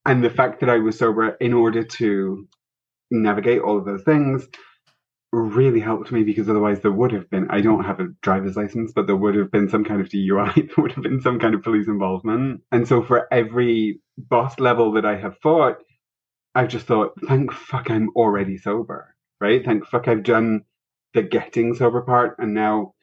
And 0.06 0.24
the 0.24 0.30
fact 0.30 0.60
that 0.60 0.70
I 0.70 0.80
was 0.80 0.98
sober 0.98 1.30
in 1.40 1.54
order 1.54 1.84
to 1.84 2.48
navigate 3.10 3.62
all 3.62 3.78
of 3.78 3.86
those 3.86 4.04
things 4.04 4.48
really 5.32 5.80
helped 5.80 6.12
me 6.12 6.24
because 6.24 6.50
otherwise 6.50 6.80
there 6.80 6.92
would 6.92 7.12
have 7.12 7.30
been 7.30 7.48
I 7.50 7.62
don't 7.62 7.84
have 7.84 8.00
a 8.00 8.08
driver's 8.22 8.56
license, 8.56 8.92
but 8.94 9.08
there 9.08 9.16
would 9.16 9.36
have 9.36 9.52
been 9.52 9.70
some 9.70 9.84
kind 9.84 10.02
of 10.02 10.10
DUI, 10.10 10.56
there 10.56 10.84
would 10.84 10.94
have 10.94 11.04
been 11.04 11.22
some 11.22 11.40
kind 11.40 11.56
of 11.56 11.64
police 11.64 11.88
involvement. 11.88 12.62
And 12.72 12.88
so 12.88 13.02
for 13.02 13.28
every 13.34 14.00
boss 14.18 14.60
level 14.60 14.94
that 14.94 15.06
I 15.06 15.16
have 15.16 15.38
fought, 15.40 15.78
I've 16.54 16.70
just 16.70 16.86
thought, 16.86 17.14
thank 17.28 17.52
fuck 17.52 17.90
I'm 17.90 18.10
already 18.16 18.58
sober. 18.58 19.16
Right? 19.42 19.64
Thank 19.64 19.86
fuck 19.86 20.08
I've 20.08 20.24
done 20.24 20.64
the 21.16 21.24
getting 21.24 21.76
sober 21.76 22.04
part 22.04 22.38
and 22.40 22.54
now 22.54 22.94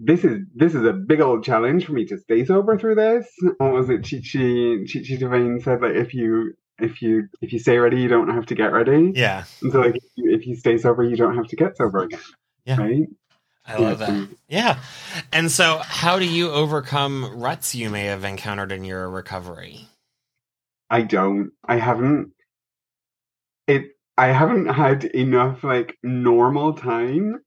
this 0.00 0.24
is 0.24 0.40
this 0.54 0.74
is 0.74 0.84
a 0.84 0.94
big 0.94 1.20
old 1.20 1.44
challenge 1.44 1.86
for 1.86 1.92
me 1.92 2.06
to 2.06 2.18
stay 2.18 2.44
sober 2.44 2.78
through 2.78 2.96
this. 2.96 3.28
What 3.58 3.72
was 3.72 3.90
it? 3.90 4.04
Chichi 4.04 4.84
Chichi 4.86 5.18
DeVayne 5.18 5.62
said 5.62 5.82
like 5.82 5.94
if 5.94 6.14
you 6.14 6.54
if 6.78 7.02
you 7.02 7.28
if 7.42 7.52
you 7.52 7.58
stay 7.58 7.78
ready, 7.78 8.00
you 8.00 8.08
don't 8.08 8.30
have 8.30 8.46
to 8.46 8.56
get 8.56 8.72
ready. 8.72 9.12
Yeah. 9.14 9.44
And 9.62 9.72
so 9.72 9.80
like 9.80 9.96
if 9.96 10.04
you, 10.16 10.34
if 10.34 10.46
you 10.46 10.56
stay 10.56 10.78
sober, 10.78 11.04
you 11.04 11.16
don't 11.16 11.36
have 11.36 11.48
to 11.48 11.56
get 11.56 11.76
sober 11.76 12.04
again. 12.04 12.20
Yeah. 12.64 12.78
Right? 12.78 13.08
I 13.66 13.76
love 13.76 14.00
Yeah, 14.00 14.06
that. 14.06 14.28
Yeah. 14.48 14.78
And 15.32 15.50
so, 15.50 15.80
how 15.84 16.18
do 16.18 16.26
you 16.26 16.50
overcome 16.50 17.38
ruts 17.40 17.74
you 17.74 17.90
may 17.90 18.06
have 18.06 18.24
encountered 18.24 18.72
in 18.72 18.84
your 18.84 19.08
recovery? 19.10 19.88
I 20.90 21.02
don't. 21.02 21.52
I 21.64 21.76
haven't. 21.76 22.32
It. 23.66 23.92
I 24.18 24.28
haven't 24.28 24.66
had 24.66 25.04
enough 25.04 25.64
like 25.64 25.96
normal 26.02 26.74
time 26.74 27.40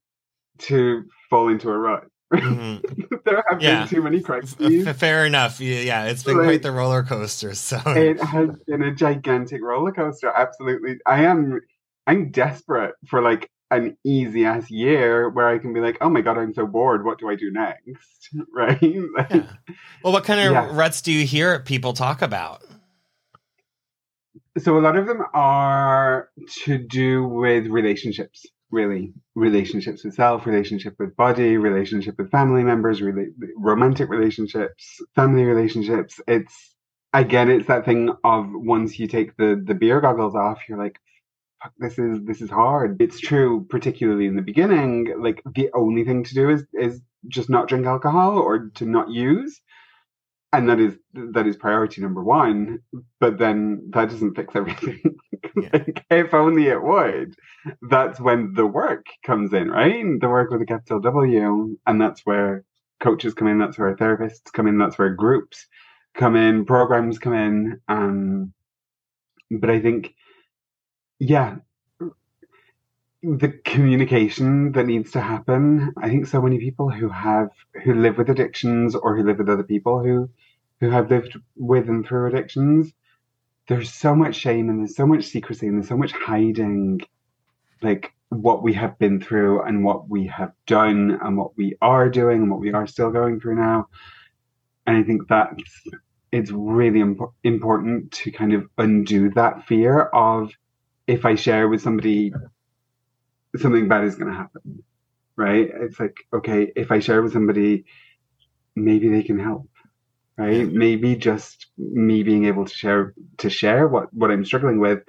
to 0.63 1.03
fall 1.29 1.49
into 1.49 1.69
a 1.69 1.77
rut. 1.77 2.03
Mhm. 2.33 2.81
there 3.25 3.43
have 3.49 3.61
Yeah. 3.61 3.79
been 3.81 3.87
too 3.89 4.01
many 4.01 4.21
crises. 4.21 4.55
f- 4.87 4.97
Fair 4.97 5.25
enough. 5.25 5.59
Yeah, 5.59 5.79
yeah, 5.81 6.05
it's 6.05 6.23
been 6.23 6.37
Like- 6.37 6.45
quite 6.47 6.61
the 6.63 6.71
roller 6.71 7.03
coaster. 7.03 7.53
So, 7.53 7.79
it 7.85 8.19
has 8.23 8.49
been 8.67 8.81
a 8.81 8.91
gigantic 8.93 9.61
roller 9.61 9.91
coaster. 9.91 10.31
Absolutely. 10.35 10.97
I 11.05 11.23
am. 11.25 11.61
I'm 12.07 12.31
desperate 12.31 12.95
for 13.07 13.21
like 13.21 13.49
an 13.71 13.95
easy 14.03 14.45
ass 14.45 14.69
year 14.69 15.29
where 15.29 15.47
I 15.47 15.57
can 15.57 15.73
be 15.73 15.79
like, 15.79 15.97
oh 16.01 16.09
my 16.09 16.21
god, 16.21 16.37
I'm 16.37 16.53
so 16.53 16.65
bored. 16.67 17.05
What 17.05 17.17
do 17.19 17.29
I 17.29 17.35
do 17.35 17.51
next? 17.51 18.29
Right? 18.53 18.81
Like, 18.81 19.29
yeah. 19.31 19.45
Well, 20.03 20.11
what 20.13 20.23
kind 20.25 20.39
of 20.39 20.51
Yeah. 20.51 20.69
ruts 20.75 21.01
do 21.01 21.11
you 21.11 21.25
hear 21.25 21.59
people 21.59 21.93
talk 21.93 22.21
about? 22.21 22.61
so 24.59 24.77
a 24.77 24.81
lot 24.81 24.95
of 24.95 25.07
them 25.07 25.21
are 25.33 26.29
to 26.63 26.77
do 26.77 27.27
with 27.27 27.65
relationships 27.67 28.45
really 28.73 29.13
relationships 29.35 30.03
with 30.03 30.15
self 30.15 30.45
relationship 30.47 30.95
with 30.99 31.15
body 31.15 31.57
relationship 31.57 32.15
with 32.17 32.31
family 32.31 32.63
members 32.63 33.01
rela- 33.01 33.31
romantic 33.57 34.09
relationships 34.09 35.01
family 35.15 35.43
relationships. 35.43 36.19
It's 36.27 36.75
again 37.13 37.49
it's 37.49 37.67
that 37.67 37.85
thing 37.85 38.11
of 38.23 38.47
once 38.51 38.99
you 38.99 39.07
take 39.07 39.37
the 39.37 39.61
the 39.65 39.75
beer 39.75 40.01
goggles 40.01 40.35
off 40.35 40.59
you're 40.67 40.79
like 40.79 40.99
fuck 41.61 41.73
this 41.79 41.99
is 41.99 42.19
this 42.25 42.41
is 42.41 42.49
hard. 42.49 43.01
It's 43.01 43.19
true 43.19 43.65
particularly 43.69 44.25
in 44.25 44.35
the 44.35 44.41
beginning 44.41 45.13
like 45.17 45.41
the 45.55 45.69
only 45.75 46.03
thing 46.03 46.23
to 46.25 46.33
do 46.33 46.49
is 46.49 46.65
is 46.73 47.01
just 47.27 47.49
not 47.49 47.67
drink 47.69 47.85
alcohol 47.85 48.37
or 48.37 48.69
to 48.75 48.85
not 48.85 49.09
use. 49.09 49.61
And 50.51 50.69
that 50.69 50.79
is 50.79 50.97
that 51.13 51.47
is 51.47 51.57
priority 51.57 52.01
number 52.01 52.23
one. 52.23 52.79
But 53.19 53.37
then 53.39 53.89
that 53.93 54.09
doesn't 54.09 54.35
fix 54.35 54.55
everything 54.55 55.01
Yeah. 55.55 55.83
if 56.11 56.33
only 56.33 56.67
it 56.67 56.81
would. 56.81 57.35
That's 57.89 58.19
when 58.19 58.53
the 58.53 58.65
work 58.65 59.05
comes 59.25 59.53
in 59.53 59.69
right? 59.69 60.05
The 60.19 60.29
work 60.29 60.51
with 60.51 60.61
a 60.61 60.65
capital 60.65 60.99
w 60.99 61.77
and 61.87 62.01
that's 62.01 62.21
where 62.25 62.63
coaches 63.01 63.33
come 63.33 63.47
in 63.47 63.59
that's 63.59 63.77
where 63.77 63.95
therapists 63.95 64.51
come 64.53 64.67
in 64.67 64.77
that's 64.77 64.97
where 64.97 65.09
groups 65.13 65.67
come 66.15 66.35
in 66.35 66.65
programs 66.65 67.19
come 67.19 67.33
in 67.33 67.81
um 67.89 68.53
but 69.51 69.69
i 69.69 69.79
think 69.79 70.13
yeah 71.19 71.55
the 73.23 73.49
communication 73.65 74.71
that 74.73 74.85
needs 74.85 75.11
to 75.11 75.21
happen. 75.21 75.93
I 75.97 76.09
think 76.09 76.27
so 76.27 76.41
many 76.41 76.59
people 76.59 76.89
who 76.89 77.09
have 77.09 77.49
who 77.83 77.93
live 77.93 78.17
with 78.17 78.29
addictions 78.29 78.95
or 78.95 79.15
who 79.15 79.23
live 79.23 79.37
with 79.39 79.49
other 79.49 79.63
people 79.63 80.03
who 80.03 80.29
who 80.81 80.89
have 80.89 81.09
lived 81.09 81.37
with 81.55 81.87
and 81.87 82.05
through 82.05 82.27
addictions 82.27 82.91
there's 83.67 83.93
so 83.93 84.15
much 84.15 84.35
shame 84.35 84.69
and 84.69 84.79
there's 84.79 84.95
so 84.95 85.07
much 85.07 85.25
secrecy 85.25 85.67
and 85.67 85.77
there's 85.77 85.87
so 85.89 85.97
much 85.97 86.11
hiding 86.11 87.01
like 87.81 88.11
what 88.29 88.63
we 88.63 88.73
have 88.73 88.97
been 88.99 89.21
through 89.21 89.61
and 89.63 89.83
what 89.83 90.09
we 90.09 90.27
have 90.27 90.51
done 90.65 91.19
and 91.21 91.37
what 91.37 91.55
we 91.57 91.75
are 91.81 92.09
doing 92.09 92.41
and 92.41 92.51
what 92.51 92.59
we 92.59 92.73
are 92.73 92.87
still 92.87 93.11
going 93.11 93.39
through 93.39 93.55
now. 93.55 93.87
And 94.85 94.97
i 94.97 95.03
think 95.03 95.27
that's 95.29 95.63
it's 96.31 96.51
really 96.51 96.99
imp- 96.99 97.33
important 97.43 98.11
to 98.11 98.31
kind 98.31 98.53
of 98.53 98.67
undo 98.77 99.29
that 99.31 99.65
fear 99.67 100.01
of 100.01 100.51
if 101.07 101.25
i 101.25 101.35
share 101.35 101.69
with 101.69 101.81
somebody 101.81 102.33
something 103.55 103.87
bad 103.87 104.03
is 104.03 104.15
going 104.15 104.31
to 104.31 104.37
happen 104.37 104.83
right? 105.35 105.69
It's 105.73 105.99
like 105.99 106.17
okay 106.33 106.71
if 106.75 106.91
i 106.91 106.99
share 106.99 107.21
with 107.21 107.33
somebody 107.33 107.85
maybe 108.75 109.09
they 109.09 109.23
can 109.23 109.39
help 109.39 109.69
right 110.37 110.71
maybe 110.71 111.15
just 111.15 111.67
me 111.77 112.23
being 112.23 112.45
able 112.45 112.65
to 112.65 112.73
share 112.73 113.13
to 113.37 113.49
share 113.49 113.87
what 113.87 114.13
what 114.13 114.31
i'm 114.31 114.43
struggling 114.45 114.79
with 114.79 114.99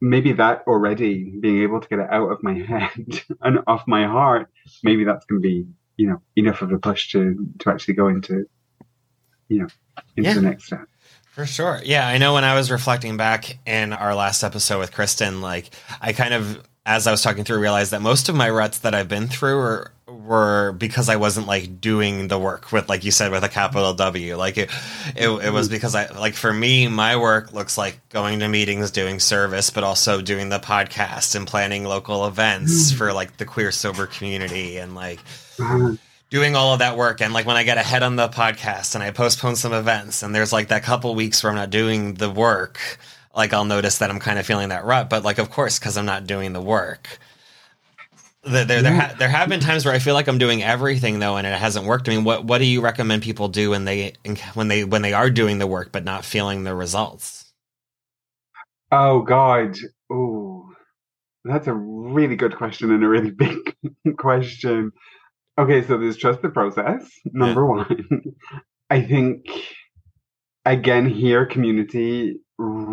maybe 0.00 0.32
that 0.32 0.62
already 0.66 1.32
being 1.40 1.62
able 1.62 1.80
to 1.80 1.88
get 1.88 1.98
it 1.98 2.08
out 2.10 2.30
of 2.30 2.42
my 2.42 2.54
head 2.72 3.22
and 3.40 3.58
off 3.66 3.82
my 3.86 4.06
heart 4.06 4.48
maybe 4.82 5.04
that's 5.04 5.24
going 5.26 5.40
to 5.40 5.48
be 5.48 5.66
you 5.96 6.06
know 6.08 6.20
enough 6.36 6.60
of 6.62 6.70
a 6.72 6.78
push 6.78 7.10
to 7.12 7.46
to 7.58 7.70
actually 7.70 7.94
go 7.94 8.08
into 8.08 8.44
you 9.48 9.60
know 9.60 9.68
into 10.16 10.28
Yeah. 10.28 10.34
the 10.34 10.42
next 10.42 10.64
step 10.66 10.86
For 11.30 11.44
sure. 11.46 11.80
Yeah, 11.84 12.06
I 12.08 12.16
know 12.18 12.32
when 12.34 12.44
I 12.44 12.54
was 12.54 12.70
reflecting 12.70 13.16
back 13.18 13.58
in 13.66 13.92
our 13.92 14.14
last 14.14 14.42
episode 14.42 14.78
with 14.78 14.90
Kristen, 14.92 15.42
like 15.42 15.68
I 16.00 16.12
kind 16.14 16.32
of 16.32 16.62
as 16.86 17.06
I 17.06 17.10
was 17.10 17.20
talking 17.20 17.44
through 17.44 17.58
realized 17.58 17.90
that 17.90 18.00
most 18.00 18.28
of 18.28 18.36
my 18.36 18.48
ruts 18.48 18.78
that 18.78 18.94
I've 18.94 19.08
been 19.08 19.26
through 19.26 19.58
were 19.58 19.92
were 20.06 20.72
because 20.78 21.08
I 21.08 21.16
wasn't 21.16 21.48
like 21.48 21.80
doing 21.80 22.28
the 22.28 22.38
work 22.38 22.70
with 22.70 22.88
like 22.88 23.04
you 23.04 23.10
said 23.10 23.32
with 23.32 23.42
a 23.42 23.48
capital 23.48 23.92
W. 23.92 24.36
Like 24.36 24.56
it 24.56 24.70
it, 25.16 25.28
it 25.28 25.52
was 25.52 25.68
because 25.68 25.96
I 25.96 26.06
like 26.12 26.34
for 26.34 26.52
me 26.52 26.86
my 26.86 27.16
work 27.16 27.52
looks 27.52 27.76
like 27.76 28.00
going 28.08 28.38
to 28.38 28.48
meetings, 28.48 28.92
doing 28.92 29.18
service, 29.18 29.68
but 29.70 29.82
also 29.82 30.22
doing 30.22 30.48
the 30.48 30.60
podcast 30.60 31.34
and 31.34 31.46
planning 31.46 31.84
local 31.84 32.24
events 32.26 32.92
for 32.92 33.12
like 33.12 33.36
the 33.36 33.44
queer 33.44 33.72
sober 33.72 34.06
community 34.06 34.78
and 34.78 34.94
like 34.94 35.18
Uh, 35.60 35.96
doing 36.30 36.54
all 36.54 36.72
of 36.72 36.78
that 36.78 36.96
work. 36.96 37.20
And 37.20 37.34
like 37.34 37.46
when 37.46 37.56
I 37.56 37.64
get 37.64 37.78
ahead 37.78 38.04
on 38.04 38.14
the 38.16 38.28
podcast 38.28 38.94
and 38.94 39.02
I 39.02 39.10
postpone 39.10 39.56
some 39.56 39.72
events 39.72 40.22
and 40.22 40.34
there's 40.34 40.52
like 40.52 40.68
that 40.68 40.84
couple 40.84 41.14
weeks 41.16 41.42
where 41.42 41.50
I'm 41.50 41.56
not 41.56 41.70
doing 41.70 42.14
the 42.14 42.30
work, 42.30 42.78
like 43.36 43.52
I'll 43.52 43.64
notice 43.64 43.98
that 43.98 44.10
I'm 44.10 44.18
kind 44.18 44.38
of 44.38 44.46
feeling 44.46 44.70
that 44.70 44.84
rut, 44.84 45.10
but 45.10 45.22
like 45.22 45.38
of 45.38 45.50
course 45.50 45.78
because 45.78 45.96
I'm 45.96 46.06
not 46.06 46.26
doing 46.26 46.52
the 46.52 46.60
work. 46.60 47.18
There, 48.42 48.64
there, 48.64 48.80
there, 48.80 48.94
ha- 48.94 49.14
there 49.18 49.28
have 49.28 49.48
been 49.48 49.58
times 49.58 49.84
where 49.84 49.92
I 49.92 49.98
feel 49.98 50.14
like 50.14 50.28
I'm 50.28 50.38
doing 50.38 50.62
everything 50.62 51.18
though, 51.18 51.36
and 51.36 51.46
it 51.46 51.52
hasn't 51.52 51.84
worked. 51.84 52.08
I 52.08 52.14
mean, 52.14 52.24
what 52.24 52.44
what 52.44 52.58
do 52.58 52.64
you 52.64 52.80
recommend 52.80 53.22
people 53.22 53.48
do 53.48 53.70
when 53.70 53.84
they 53.84 54.14
when 54.54 54.68
they 54.68 54.84
when 54.84 55.02
they 55.02 55.12
are 55.12 55.30
doing 55.30 55.58
the 55.58 55.66
work 55.66 55.92
but 55.92 56.04
not 56.04 56.24
feeling 56.24 56.64
the 56.64 56.74
results? 56.74 57.52
Oh 58.90 59.20
God, 59.22 59.76
oh, 60.10 60.70
that's 61.44 61.66
a 61.66 61.74
really 61.74 62.36
good 62.36 62.56
question 62.56 62.92
and 62.92 63.04
a 63.04 63.08
really 63.08 63.30
big 64.04 64.16
question. 64.16 64.92
Okay, 65.58 65.82
so 65.86 65.98
there's 65.98 66.16
trust 66.16 66.42
the 66.42 66.48
process. 66.48 67.10
Number 67.26 67.62
yeah. 67.62 67.66
one, 67.66 68.22
I 68.90 69.02
think 69.02 69.46
again 70.64 71.08
here 71.08 71.46
community 71.46 72.40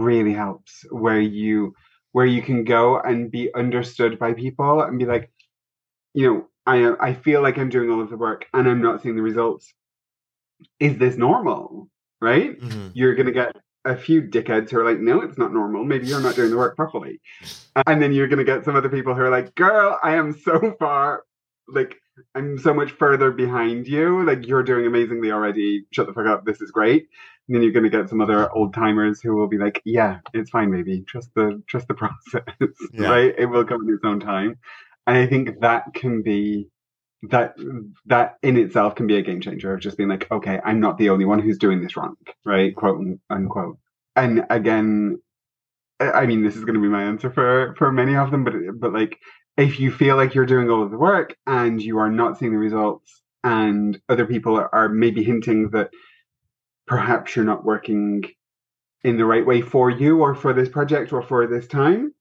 really 0.03 0.33
helps 0.33 0.85
where 0.91 1.19
you 1.19 1.75
where 2.11 2.25
you 2.25 2.41
can 2.41 2.63
go 2.63 2.99
and 2.99 3.31
be 3.31 3.49
understood 3.55 4.19
by 4.19 4.33
people 4.33 4.81
and 4.81 4.99
be 4.99 5.05
like 5.05 5.31
you 6.13 6.27
know, 6.31 6.47
I 6.65 7.09
I 7.09 7.13
feel 7.13 7.41
like 7.41 7.57
I'm 7.57 7.69
doing 7.69 7.89
all 7.89 8.01
of 8.01 8.09
the 8.09 8.17
work 8.17 8.45
and 8.53 8.67
I'm 8.67 8.81
not 8.81 9.01
seeing 9.01 9.15
the 9.15 9.21
results. 9.21 9.73
Is 10.79 10.97
this 10.97 11.17
normal? 11.17 11.89
Right? 12.21 12.59
Mm-hmm. 12.59 12.89
You're 12.93 13.15
gonna 13.15 13.31
get 13.31 13.55
a 13.85 13.97
few 13.97 14.21
dickheads 14.21 14.69
who 14.69 14.79
are 14.79 14.85
like, 14.85 14.99
no, 14.99 15.21
it's 15.21 15.37
not 15.37 15.51
normal. 15.51 15.83
Maybe 15.83 16.07
you're 16.07 16.21
not 16.21 16.35
doing 16.35 16.51
the 16.51 16.57
work 16.57 16.77
properly. 16.77 17.19
And 17.85 18.01
then 18.01 18.13
you're 18.13 18.29
gonna 18.29 18.45
get 18.45 18.63
some 18.63 18.75
other 18.75 18.89
people 18.89 19.13
who 19.13 19.21
are 19.21 19.31
like, 19.31 19.55
girl, 19.55 19.99
I 20.01 20.15
am 20.15 20.37
so 20.39 20.75
far 20.79 21.23
like 21.67 21.95
I'm 22.35 22.57
so 22.59 22.73
much 22.73 22.91
further 22.91 23.31
behind 23.31 23.87
you. 23.87 24.23
Like 24.25 24.45
you're 24.47 24.63
doing 24.63 24.85
amazingly 24.85 25.31
already. 25.31 25.85
Shut 25.91 26.07
the 26.07 26.13
fuck 26.13 26.27
up. 26.27 26.45
This 26.45 26.61
is 26.61 26.71
great. 26.71 27.07
And 27.47 27.55
then 27.55 27.63
you're 27.63 27.71
gonna 27.71 27.89
get 27.89 28.09
some 28.09 28.21
other 28.21 28.51
old 28.51 28.73
timers 28.73 29.21
who 29.21 29.35
will 29.35 29.47
be 29.47 29.57
like, 29.57 29.81
yeah, 29.85 30.19
it's 30.33 30.49
fine, 30.49 30.71
baby. 30.71 31.03
Trust 31.07 31.31
the 31.35 31.61
trust 31.67 31.87
the 31.87 31.93
process. 31.95 32.43
Yeah. 32.93 33.09
right? 33.09 33.35
It 33.37 33.47
will 33.47 33.65
come 33.65 33.87
in 33.87 33.93
its 33.93 34.03
own 34.05 34.19
time 34.19 34.57
and 35.07 35.17
I 35.17 35.27
think 35.27 35.59
that 35.61 35.93
can 35.93 36.21
be 36.21 36.69
that 37.23 37.55
that 38.05 38.37
in 38.41 38.57
itself 38.57 38.95
can 38.95 39.07
be 39.07 39.17
a 39.17 39.21
game 39.21 39.41
changer 39.41 39.73
of 39.73 39.79
just 39.79 39.97
being 39.97 40.09
like, 40.09 40.29
okay, 40.31 40.59
I'm 40.63 40.79
not 40.79 40.97
the 40.97 41.09
only 41.09 41.25
one 41.25 41.39
who's 41.39 41.57
doing 41.57 41.81
this 41.81 41.95
wrong, 41.95 42.15
right? 42.45 42.75
Quote 42.75 43.01
unquote. 43.29 43.77
And 44.15 44.45
again, 44.49 45.21
I 45.99 46.25
mean, 46.25 46.43
this 46.43 46.55
is 46.55 46.65
going 46.65 46.75
to 46.75 46.81
be 46.81 46.87
my 46.87 47.03
answer 47.03 47.31
for 47.31 47.75
for 47.77 47.91
many 47.91 48.15
of 48.15 48.31
them, 48.31 48.43
but 48.43 48.53
but 48.75 48.93
like, 48.93 49.19
if 49.57 49.79
you 49.79 49.91
feel 49.91 50.15
like 50.15 50.35
you're 50.35 50.45
doing 50.45 50.69
all 50.69 50.83
of 50.83 50.91
the 50.91 50.97
work 50.97 51.35
and 51.47 51.81
you 51.81 51.97
are 51.99 52.09
not 52.09 52.37
seeing 52.37 52.51
the 52.51 52.57
results, 52.57 53.21
and 53.43 53.99
other 54.09 54.25
people 54.25 54.57
are, 54.57 54.73
are 54.73 54.89
maybe 54.89 55.23
hinting 55.23 55.69
that 55.71 55.89
perhaps 56.87 57.35
you're 57.35 57.45
not 57.45 57.65
working 57.65 58.23
in 59.03 59.17
the 59.17 59.25
right 59.25 59.45
way 59.45 59.61
for 59.61 59.89
you 59.89 60.21
or 60.21 60.35
for 60.35 60.53
this 60.53 60.69
project 60.69 61.11
or 61.11 61.21
for 61.21 61.47
this 61.47 61.67
time, 61.67 62.13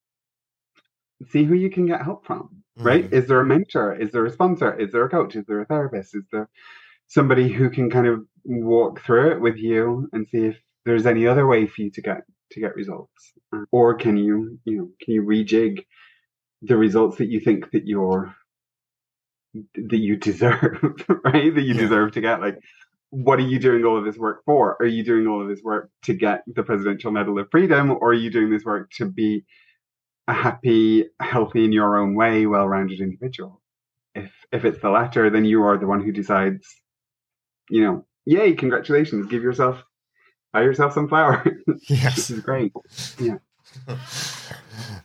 see 1.29 1.45
who 1.45 1.55
you 1.55 1.71
can 1.71 1.87
get 1.87 2.03
help 2.03 2.27
from 2.27 2.63
right? 2.77 3.05
Mm-hmm. 3.05 3.15
Is 3.15 3.27
there 3.27 3.41
a 3.41 3.45
mentor? 3.45 3.95
Is 3.95 4.11
there 4.13 4.27
a 4.27 4.31
sponsor? 4.31 4.79
Is 4.79 4.93
there 4.93 5.05
a 5.05 5.09
coach? 5.09 5.37
Is 5.37 5.45
there 5.47 5.61
a 5.61 5.67
therapist? 5.67 6.15
Is 6.15 6.25
there 6.33 6.49
somebody 7.09 7.49
who 7.49 7.71
can 7.71 7.91
kind 7.91 8.07
of 8.07 8.25
walk 8.45 9.01
through 9.01 9.33
it 9.33 9.41
with 9.41 9.57
you 9.57 10.09
and 10.13 10.27
see 10.29 10.47
if 10.47 10.57
there's 10.85 11.07
any 11.07 11.27
other 11.27 11.47
way 11.47 11.67
for 11.67 11.83
you 11.83 11.91
to 11.91 12.03
get 12.03 12.23
to 12.53 12.61
get 12.61 12.75
results, 12.75 13.33
or 13.71 13.95
can 13.95 14.17
you 14.17 14.59
you 14.65 14.77
know 14.77 14.89
can 15.01 15.15
you 15.15 15.23
rejig 15.23 15.87
the 16.63 16.77
results 16.77 17.19
that 17.19 17.29
you 17.29 17.41
think 17.41 17.71
that 17.71 17.87
you're 17.87 18.35
that 19.55 19.99
you 19.99 20.17
deserve, 20.17 20.83
right? 21.25 21.55
That 21.55 21.63
you 21.63 21.75
yeah. 21.75 21.81
deserve 21.81 22.13
to 22.13 22.21
get 22.21 22.41
like. 22.41 22.59
What 23.13 23.39
are 23.39 23.47
you 23.47 23.59
doing 23.59 23.85
all 23.85 23.99
of 23.99 24.05
this 24.05 24.17
work 24.17 24.43
for? 24.45 24.77
Are 24.81 24.87
you 24.87 25.05
doing 25.05 25.27
all 25.27 25.41
of 25.41 25.49
this 25.49 25.63
work 25.63 25.91
to 26.05 26.15
get 26.15 26.43
the 26.47 26.63
Presidential 26.63 27.13
Medal 27.13 27.39
of 27.39 27.49
Freedom, 27.51 27.91
or 27.91 28.11
are 28.11 28.15
you 28.15 28.31
doing 28.31 28.51
this 28.51 28.65
work 28.65 28.91
to 28.93 29.05
be 29.07 29.45
a 30.29 30.33
happy, 30.33 31.07
healthy 31.21 31.65
in 31.65 31.73
your 31.73 31.99
own 31.99 32.15
way, 32.15 32.47
well-rounded 32.47 33.01
individual. 33.01 33.61
If 34.15 34.31
if 34.53 34.65
it's 34.65 34.81
the 34.81 34.91
latter, 34.91 35.31
then 35.31 35.45
you 35.45 35.63
are 35.63 35.79
the 35.79 35.87
one 35.87 36.03
who 36.03 36.13
decides, 36.13 36.67
you 37.71 37.83
know, 37.85 38.07
yay, 38.25 38.53
congratulations, 38.53 39.27
give 39.27 39.43
yourself 39.43 39.83
buy 40.53 40.63
yourself 40.63 40.93
some 40.93 41.09
flowers. 41.09 41.49
Yes. 41.89 42.17
this 42.17 42.31
is 42.31 42.41
great. 42.41 42.73
Yeah. 43.19 43.39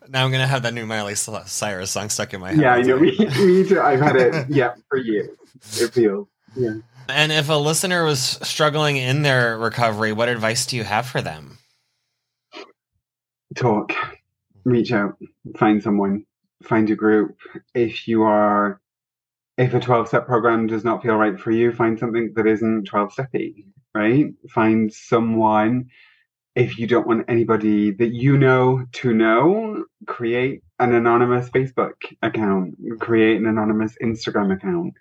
now 0.10 0.26
I'm 0.26 0.32
gonna 0.32 0.46
have 0.46 0.64
that 0.64 0.74
new 0.74 0.86
Miley 0.86 1.16
Cyrus 1.16 1.92
song 1.92 2.10
stuck 2.10 2.34
in 2.34 2.42
my 2.42 2.52
head. 2.52 2.60
Yeah, 2.60 2.74
I 2.74 2.82
know. 2.82 2.98
Me, 3.00 3.18
me 3.18 3.68
too. 3.68 3.80
I've 3.80 4.02
had 4.02 4.16
it. 4.18 4.50
Yeah, 4.50 4.74
for 4.90 4.98
years. 4.98 5.30
It 5.80 5.94
feels. 5.94 6.28
And 7.10 7.32
if 7.32 7.50
a 7.50 7.54
listener 7.54 8.04
was 8.04 8.20
struggling 8.20 8.98
in 8.98 9.22
their 9.22 9.58
recovery, 9.58 10.12
what 10.12 10.30
advice 10.30 10.66
do 10.66 10.76
you 10.76 10.84
have 10.84 11.08
for 11.08 11.22
them? 11.22 11.58
Talk 13.56 13.94
reach 14.68 14.92
out, 14.92 15.18
find 15.56 15.82
someone, 15.82 16.26
find 16.62 16.90
a 16.90 16.96
group. 16.96 17.38
If 17.74 18.08
you 18.08 18.24
are, 18.24 18.82
if 19.58 19.74
a 19.74 19.80
12 19.80 20.10
step 20.10 20.28
program 20.28 20.68
does 20.68 20.84
not 20.84 21.02
feel 21.02 21.16
right 21.16 21.40
for 21.40 21.52
you, 21.52 21.72
find 21.72 21.98
something 21.98 22.34
that 22.36 22.46
isn't 22.46 22.86
12 22.86 23.14
steppy, 23.14 23.66
right? 23.96 24.28
Find 24.50 24.94
someone. 24.94 25.90
If 26.54 26.78
you 26.80 26.88
don't 26.88 27.08
want 27.08 27.30
anybody 27.30 27.92
that 27.92 28.14
you 28.14 28.38
know 28.38 28.84
to 28.94 29.14
know, 29.14 29.86
create 30.06 30.64
an 30.80 30.94
anonymous 30.94 31.50
Facebook 31.50 31.94
account, 32.22 32.76
create 33.00 33.38
an 33.38 33.46
anonymous 33.46 33.96
Instagram 34.04 34.54
account. 34.54 34.96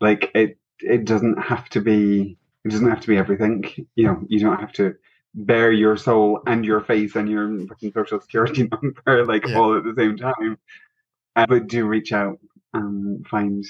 Like 0.00 0.30
it, 0.34 0.56
it 0.90 1.04
doesn't 1.04 1.38
have 1.38 1.68
to 1.70 1.80
be, 1.80 2.36
it 2.64 2.68
doesn't 2.70 2.88
have 2.88 3.00
to 3.00 3.08
be 3.08 3.16
everything. 3.16 3.64
You 3.94 4.06
know, 4.06 4.24
you 4.28 4.40
don't 4.40 4.60
have 4.60 4.72
to 4.74 4.94
bare 5.34 5.72
your 5.72 5.96
soul 5.96 6.40
and 6.46 6.64
your 6.64 6.80
face 6.80 7.16
and 7.16 7.28
your 7.28 7.66
fucking 7.66 7.92
social 7.92 8.20
security 8.20 8.68
number 9.06 9.24
like 9.26 9.46
yeah. 9.46 9.58
all 9.58 9.76
at 9.76 9.84
the 9.84 9.94
same 9.96 10.16
time. 10.16 10.58
Uh, 11.36 11.46
but 11.46 11.66
do 11.66 11.86
reach 11.86 12.12
out 12.12 12.38
and 12.72 13.26
find 13.26 13.64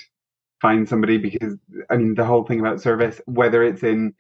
find 0.61 0.88
somebody 0.88 1.18
because 1.18 1.57
I 1.90 1.96
mean 1.96 2.14
the 2.14 2.24
whole 2.24 2.44
thing 2.44 2.61
about 2.61 2.81
service, 2.81 3.20
whether 3.27 3.62
it's 3.62 3.83
in 3.83 4.14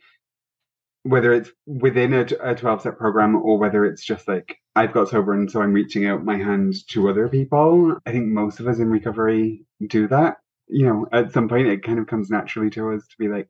whether 1.02 1.34
it's 1.34 1.50
within 1.66 2.14
a, 2.14 2.26
a 2.42 2.54
12 2.54 2.80
step 2.80 2.98
program 2.98 3.36
or 3.36 3.58
whether 3.58 3.84
it's 3.84 4.02
just 4.02 4.26
like 4.26 4.56
I've 4.74 4.94
got 4.94 5.10
sober 5.10 5.34
and 5.34 5.50
so 5.50 5.60
I'm 5.60 5.74
reaching 5.74 6.06
out 6.06 6.24
my 6.24 6.38
hand 6.38 6.74
to 6.88 7.10
other 7.10 7.28
people. 7.28 7.98
I 8.06 8.12
think 8.12 8.26
most 8.26 8.58
of 8.58 8.66
us 8.66 8.78
in 8.78 8.90
recovery 8.90 9.64
do 9.86 10.08
that. 10.08 10.38
You 10.68 10.86
know, 10.86 11.06
at 11.12 11.32
some 11.32 11.48
point 11.48 11.68
it 11.68 11.82
kind 11.82 11.98
of 11.98 12.06
comes 12.06 12.30
naturally 12.30 12.70
to 12.70 12.92
us 12.92 13.06
to 13.06 13.16
be 13.18 13.28
like, 13.28 13.48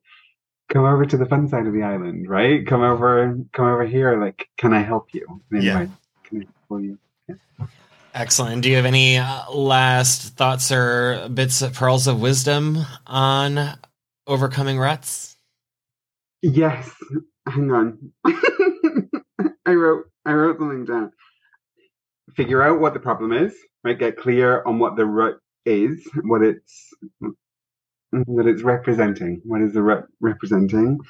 come 0.68 0.84
over 0.84 1.04
to 1.06 1.16
the 1.16 1.26
fun 1.26 1.48
side 1.48 1.66
of 1.66 1.72
the 1.72 1.82
island, 1.82 2.28
right? 2.28 2.66
Come 2.66 2.82
over, 2.82 3.38
come 3.52 3.66
over 3.66 3.86
here. 3.86 4.20
Like, 4.20 4.48
can 4.58 4.72
I 4.72 4.82
help 4.82 5.08
you? 5.12 5.42
yeah. 5.50 5.86
Can 6.24 6.42
I 6.42 6.46
help 6.68 6.82
you? 6.82 6.98
Yeah. 7.28 7.66
Excellent. 8.14 8.62
Do 8.62 8.70
you 8.70 8.76
have 8.76 8.84
any 8.84 9.18
uh, 9.18 9.50
last 9.50 10.36
thoughts 10.36 10.70
or 10.70 11.28
bits 11.28 11.62
of 11.62 11.74
pearls 11.74 12.06
of 12.06 12.20
wisdom 12.20 12.78
on 13.06 13.78
overcoming 14.26 14.78
ruts? 14.78 15.36
Yes. 16.42 16.90
Hang 17.46 17.70
on. 17.70 18.12
I 19.66 19.72
wrote 19.72 20.06
I 20.24 20.32
wrote 20.32 20.58
something 20.58 20.84
down. 20.84 21.12
Figure 22.36 22.62
out 22.62 22.80
what 22.80 22.94
the 22.94 23.00
problem 23.00 23.32
is, 23.32 23.54
right? 23.82 23.98
Get 23.98 24.16
clear 24.16 24.62
on 24.64 24.78
what 24.78 24.96
the 24.96 25.04
rut 25.04 25.38
is, 25.64 26.08
what 26.22 26.42
its 26.42 26.92
that 28.12 28.46
it's 28.46 28.62
representing. 28.62 29.40
What 29.44 29.60
is 29.60 29.72
the 29.72 29.82
rep 29.82 30.06
representing? 30.20 31.00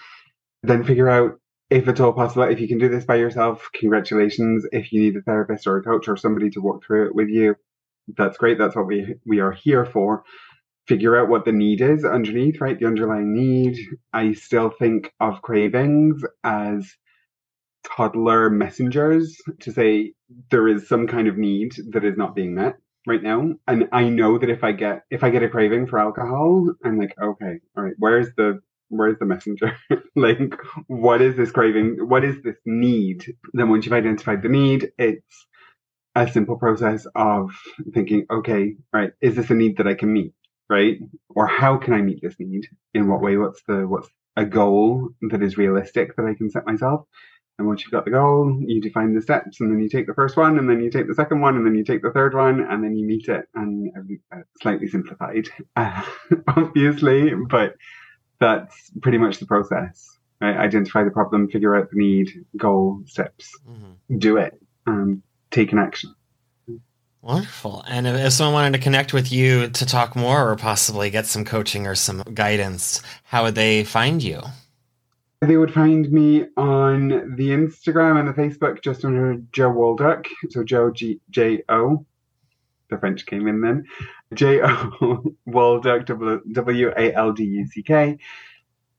Then 0.63 0.85
figure 0.85 1.09
out 1.09 1.39
if 1.71 1.89
at 1.89 2.01
all 2.01 2.13
possible. 2.13 2.45
If 2.45 2.61
you 2.61 2.69
can 2.69 2.79
do 2.79 2.89
this 2.89 3.05
by 3.05 3.17
yourself, 3.17 3.69
congratulations. 3.75 4.67
If 4.73 4.93
you 4.93 5.01
need 5.01 5.17
a 5.17 5.23
therapist 5.23 5.67
or 5.67 5.77
a 5.77 5.83
coach 5.83 6.09
or 6.09 6.17
somebody 6.17 6.51
to 6.51 6.61
walk 6.61 6.85
through 6.85 7.09
it 7.09 7.15
with 7.15 7.29
you, 7.29 7.57
that's 8.17 8.39
great. 8.39 8.59
That's 8.59 8.77
what 8.77 8.87
we 8.87 9.15
we 9.27 9.41
are 9.41 9.53
here 9.53 9.85
for. 9.85 10.25
Figure 10.87 11.17
out 11.17 11.29
what 11.29 11.45
the 11.45 11.53
need 11.53 11.81
is 11.81 12.05
underneath, 12.05 12.61
right? 12.61 12.79
The 12.79 12.87
underlying 12.87 13.35
need. 13.35 13.79
I 14.13 14.33
still 14.33 14.71
think 14.71 15.13
of 15.21 15.43
cravings 15.43 16.23
as 16.43 16.91
toddler 17.85 18.51
messengers 18.51 19.37
to 19.61 19.73
say 19.73 20.13
there 20.51 20.69
is 20.69 20.89
some 20.89 21.07
kind 21.07 21.29
of 21.29 21.37
need 21.37 21.73
that 21.91 22.05
is 22.05 22.17
not 22.17 22.35
being 22.35 22.55
met 22.55 22.77
right 23.07 23.23
now 23.23 23.53
and 23.67 23.89
i 23.93 24.09
know 24.09 24.39
that 24.39 24.51
if 24.51 24.65
i 24.65 24.73
get 24.73 25.03
if 25.11 25.23
i 25.23 25.31
get 25.31 25.43
a 25.43 25.49
craving 25.49 25.87
for 25.87 25.99
alcohol 25.99 26.73
i'm 26.85 26.99
like 26.99 27.15
okay 27.23 27.59
all 27.77 27.85
right 27.85 27.95
where's 27.99 28.29
the 28.37 28.61
where's 28.89 29.19
the 29.19 29.27
messenger? 29.27 29.77
Like 30.17 30.55
what 30.87 31.21
is 31.21 31.37
this 31.37 31.51
craving 31.51 32.09
what 32.09 32.25
is 32.25 32.37
this 32.43 32.57
need? 32.65 33.35
Then 33.53 33.69
once 33.69 33.85
you've 33.85 33.93
identified 33.93 34.43
the 34.43 34.49
need 34.49 34.93
it's 34.99 35.47
a 36.15 36.31
simple 36.31 36.57
process 36.57 37.07
of 37.17 37.51
thinking 37.93 38.27
okay 38.31 38.77
right 38.93 39.11
is 39.21 39.35
this 39.35 39.51
a 39.51 39.55
need 39.55 39.79
that 39.79 39.89
i 39.89 39.95
can 39.95 40.13
meet 40.13 40.33
right? 40.71 40.99
Or 41.35 41.47
how 41.47 41.77
can 41.77 41.95
i 41.95 42.01
meet 42.01 42.21
this 42.23 42.37
need? 42.39 42.69
In 42.95 43.09
what 43.09 43.21
way? 43.21 43.37
What's 43.37 43.63
the 43.67 43.87
what's 43.89 44.09
a 44.37 44.45
goal 44.45 45.11
that 45.31 45.43
is 45.43 45.59
realistic 45.59 46.17
that 46.17 46.27
i 46.27 46.35
can 46.35 46.51
set 46.51 46.67
myself 46.67 47.07
and 47.59 47.69
once 47.69 47.83
you've 47.83 47.93
got 47.93 48.05
the 48.05 48.11
goal, 48.11 48.61
you 48.67 48.81
define 48.81 49.15
the 49.15 49.23
steps, 49.23 49.61
and 49.61 49.71
then 49.71 49.81
you 49.81 49.89
take 49.89 50.07
the 50.07 50.15
first 50.15 50.37
one, 50.37 50.59
and 50.59 50.69
then 50.69 50.81
you 50.81 50.91
take 50.91 51.07
the 51.07 51.15
second 51.15 51.41
one, 51.41 51.57
and 51.57 51.65
then 51.65 51.75
you 51.75 51.85
take 51.85 52.03
the 52.03 52.11
third 52.11 52.35
one, 52.35 52.61
and 52.61 52.83
then 52.83 52.97
you 52.97 53.07
meet 53.07 53.29
it. 53.29 53.47
And 53.55 53.93
uh, 54.33 54.39
slightly 54.61 54.89
simplified, 54.89 55.49
uh, 55.77 56.03
obviously, 56.49 57.33
but 57.35 57.77
that's 58.41 58.91
pretty 59.03 59.19
much 59.19 59.39
the 59.39 59.47
process. 59.47 60.19
Right? 60.41 60.57
Identify 60.57 61.05
the 61.05 61.11
problem, 61.11 61.49
figure 61.49 61.77
out 61.77 61.91
the 61.91 61.97
need, 61.97 62.45
goal, 62.57 63.03
steps, 63.07 63.53
mm-hmm. 63.69 64.19
do 64.19 64.37
it. 64.37 64.61
and 64.87 65.23
taken 65.55 65.79
action. 65.79 66.15
Wonderful. 67.23 67.83
And 67.89 68.07
if 68.07 68.33
someone 68.35 68.55
wanted 68.55 68.77
to 68.77 68.83
connect 68.83 69.15
with 69.15 69.33
you 69.33 69.71
to 69.71 69.87
talk 69.87 70.15
more 70.15 70.51
or 70.51 70.57
possibly 70.57 71.09
get 71.09 71.25
some 71.25 71.47
coaching 71.47 71.87
or 71.87 71.95
some 71.95 72.23
guidance, 72.35 73.01
how 73.23 73.45
would 73.45 73.55
they 73.55 73.85
find 73.85 74.23
you? 74.23 74.43
They 75.47 75.57
would 75.57 75.73
find 75.73 76.11
me 76.11 76.47
on 76.57 77.09
the 77.37 77.51
Instagram 77.51 78.19
and 78.19 78.29
the 78.29 78.33
Facebook 78.33 78.83
just 78.83 79.05
under 79.05 79.37
Jo 79.53 79.71
Walduck. 79.71 80.27
So 80.51 80.65
Jo 80.65 80.91
G 80.91 81.21
J 81.31 81.63
O. 81.69 82.05
The 82.89 82.99
French 82.99 83.27
came 83.27 83.49
in 83.49 83.61
then. 83.61 83.85
J 84.35 84.61
O 84.63 85.35
Walduck 85.49 86.07
W 86.53 86.93
A 86.97 87.13
L 87.15 87.33
D 87.33 87.45
U 87.45 87.67
C 87.67 87.83
K. 87.83 88.19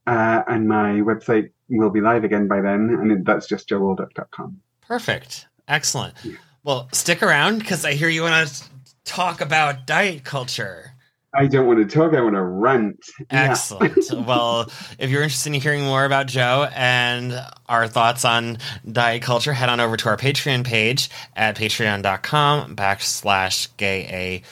Uh, 0.07 0.43
and 0.47 0.67
my 0.67 1.01
website 1.01 1.51
will 1.69 1.89
be 1.89 2.01
live 2.01 2.23
again 2.23 2.47
by 2.47 2.61
then, 2.61 2.89
and 3.01 3.25
that's 3.25 3.47
just 3.47 3.67
jowalduck.com. 3.67 4.61
Perfect. 4.81 5.47
Excellent. 5.67 6.13
Yeah. 6.23 6.35
Well, 6.63 6.89
stick 6.91 7.23
around 7.23 7.59
because 7.59 7.85
I 7.85 7.93
hear 7.93 8.09
you 8.09 8.21
want 8.21 8.47
to 8.47 8.63
talk 9.03 9.41
about 9.41 9.87
diet 9.87 10.23
culture. 10.23 10.94
I 11.35 11.47
don't 11.47 11.67
want 11.67 11.79
to 11.79 11.85
talk. 11.85 12.13
I 12.13 12.21
want 12.21 12.35
to 12.35 12.43
rant. 12.43 13.05
Excellent. 13.29 13.97
Yeah. 14.11 14.19
well, 14.27 14.71
if 14.97 15.09
you're 15.09 15.23
interested 15.23 15.53
in 15.53 15.61
hearing 15.61 15.83
more 15.83 16.05
about 16.05 16.27
Jo 16.27 16.67
and 16.73 17.39
our 17.67 17.87
thoughts 17.87 18.25
on 18.25 18.57
diet 18.89 19.21
culture, 19.21 19.53
head 19.53 19.69
on 19.69 19.79
over 19.79 19.97
to 19.97 20.09
our 20.09 20.17
Patreon 20.17 20.65
page 20.65 21.09
at 21.35 21.57
patreon.com 21.57 22.75
backslash 22.75 23.67
gay 23.77 24.07
a. 24.11 24.43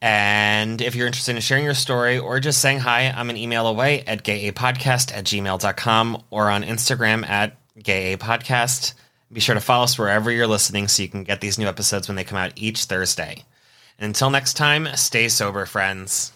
And 0.00 0.80
if 0.80 0.96
you're 0.96 1.06
interested 1.06 1.36
in 1.36 1.40
sharing 1.42 1.64
your 1.64 1.74
story 1.74 2.18
or 2.18 2.40
just 2.40 2.60
saying 2.60 2.80
hi, 2.80 3.08
I'm 3.08 3.30
an 3.30 3.36
email 3.36 3.66
away 3.68 4.02
at 4.02 4.24
gayapodcast 4.24 5.12
at 5.12 5.24
gmail.com 5.24 6.22
or 6.30 6.50
on 6.50 6.64
Instagram 6.64 7.28
at 7.28 7.56
gayapodcast. 7.78 8.94
Be 9.32 9.40
sure 9.40 9.54
to 9.54 9.60
follow 9.60 9.84
us 9.84 9.98
wherever 9.98 10.30
you're 10.30 10.46
listening 10.48 10.88
so 10.88 11.02
you 11.02 11.08
can 11.08 11.22
get 11.22 11.40
these 11.40 11.58
new 11.58 11.66
episodes 11.66 12.08
when 12.08 12.16
they 12.16 12.24
come 12.24 12.36
out 12.36 12.52
each 12.56 12.84
Thursday. 12.84 13.44
Until 14.02 14.30
next 14.30 14.54
time, 14.54 14.88
stay 14.96 15.28
sober, 15.28 15.64
friends. 15.64 16.32